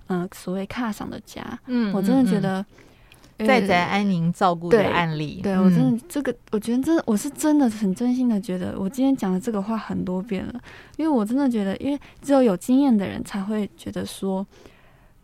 [0.07, 1.42] 呃所谓卡上的家。
[1.66, 2.64] 嗯，我真的觉得。
[3.39, 10.61] 在宅安宁照顾的案例，对，对我真的这个，我觉得真的，我是真的很真心的觉得，我今天讲的这个话很多遍了，
[10.97, 14.47] 因为我真的觉得，因为只有有经验的人才会觉得说，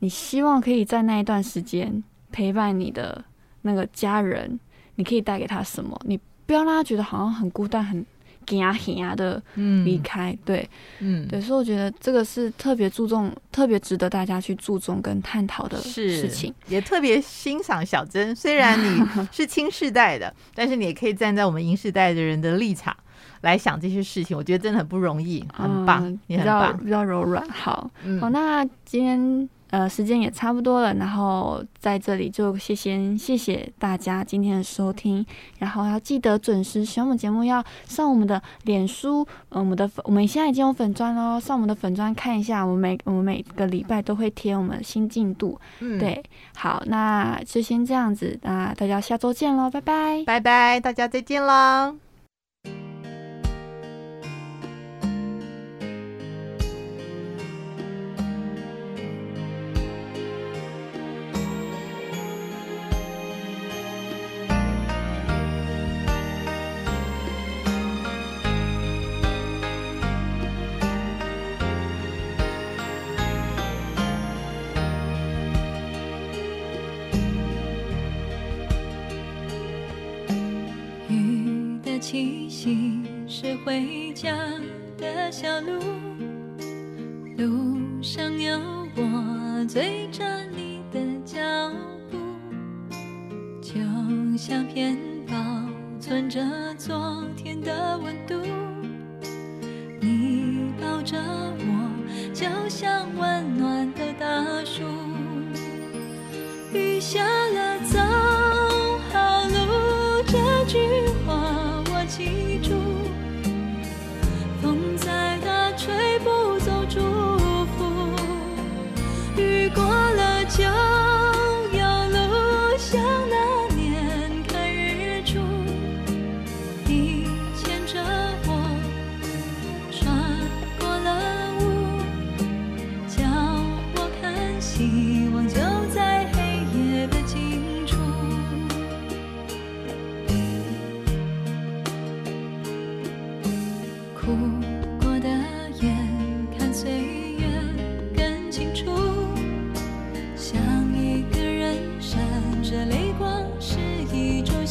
[0.00, 3.24] 你希望可以在那一段时间陪伴你的
[3.62, 4.58] 那个家人，
[4.96, 5.98] 你可以带给他什么？
[6.04, 8.04] 你不要让他觉得好像很孤单，很。
[8.46, 9.42] 给啊给啊的
[9.84, 10.70] 离开，嗯、对，
[11.00, 18.34] 嗯，对，所以我觉得这个是特别注重、特别值得大家去注重跟探讨的事情，也特别欣赏小珍。
[18.34, 22.96] 虽然你 是青世代的，但是你也可以站在我们银世代的人的立场
[23.42, 24.36] 来想这些事情。
[24.36, 27.48] 我觉得真的很不容易，很棒，嗯、你很棒，比较柔软。
[27.50, 29.48] 好，嗯、好，那今天。
[29.72, 35.24] 呃，时间也差不多了，然后在这里就谢谢谢谢大家今天的收听，
[35.58, 46.22] 然后要记得准时喜欢我们节目，要上我们的脸书，呃、我们的我们现在已经有粉砖喽，上我们的粉砖看一下，我们每我们每个礼拜都会贴我们的新进度，嗯，对，
[46.54, 52.11] 好，那就先这样子，那大家下周见喽，拜拜，拜拜，大家再见喽。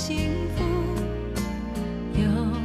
[0.03, 0.17] 幸
[0.57, 0.63] 福
[2.19, 2.61] 有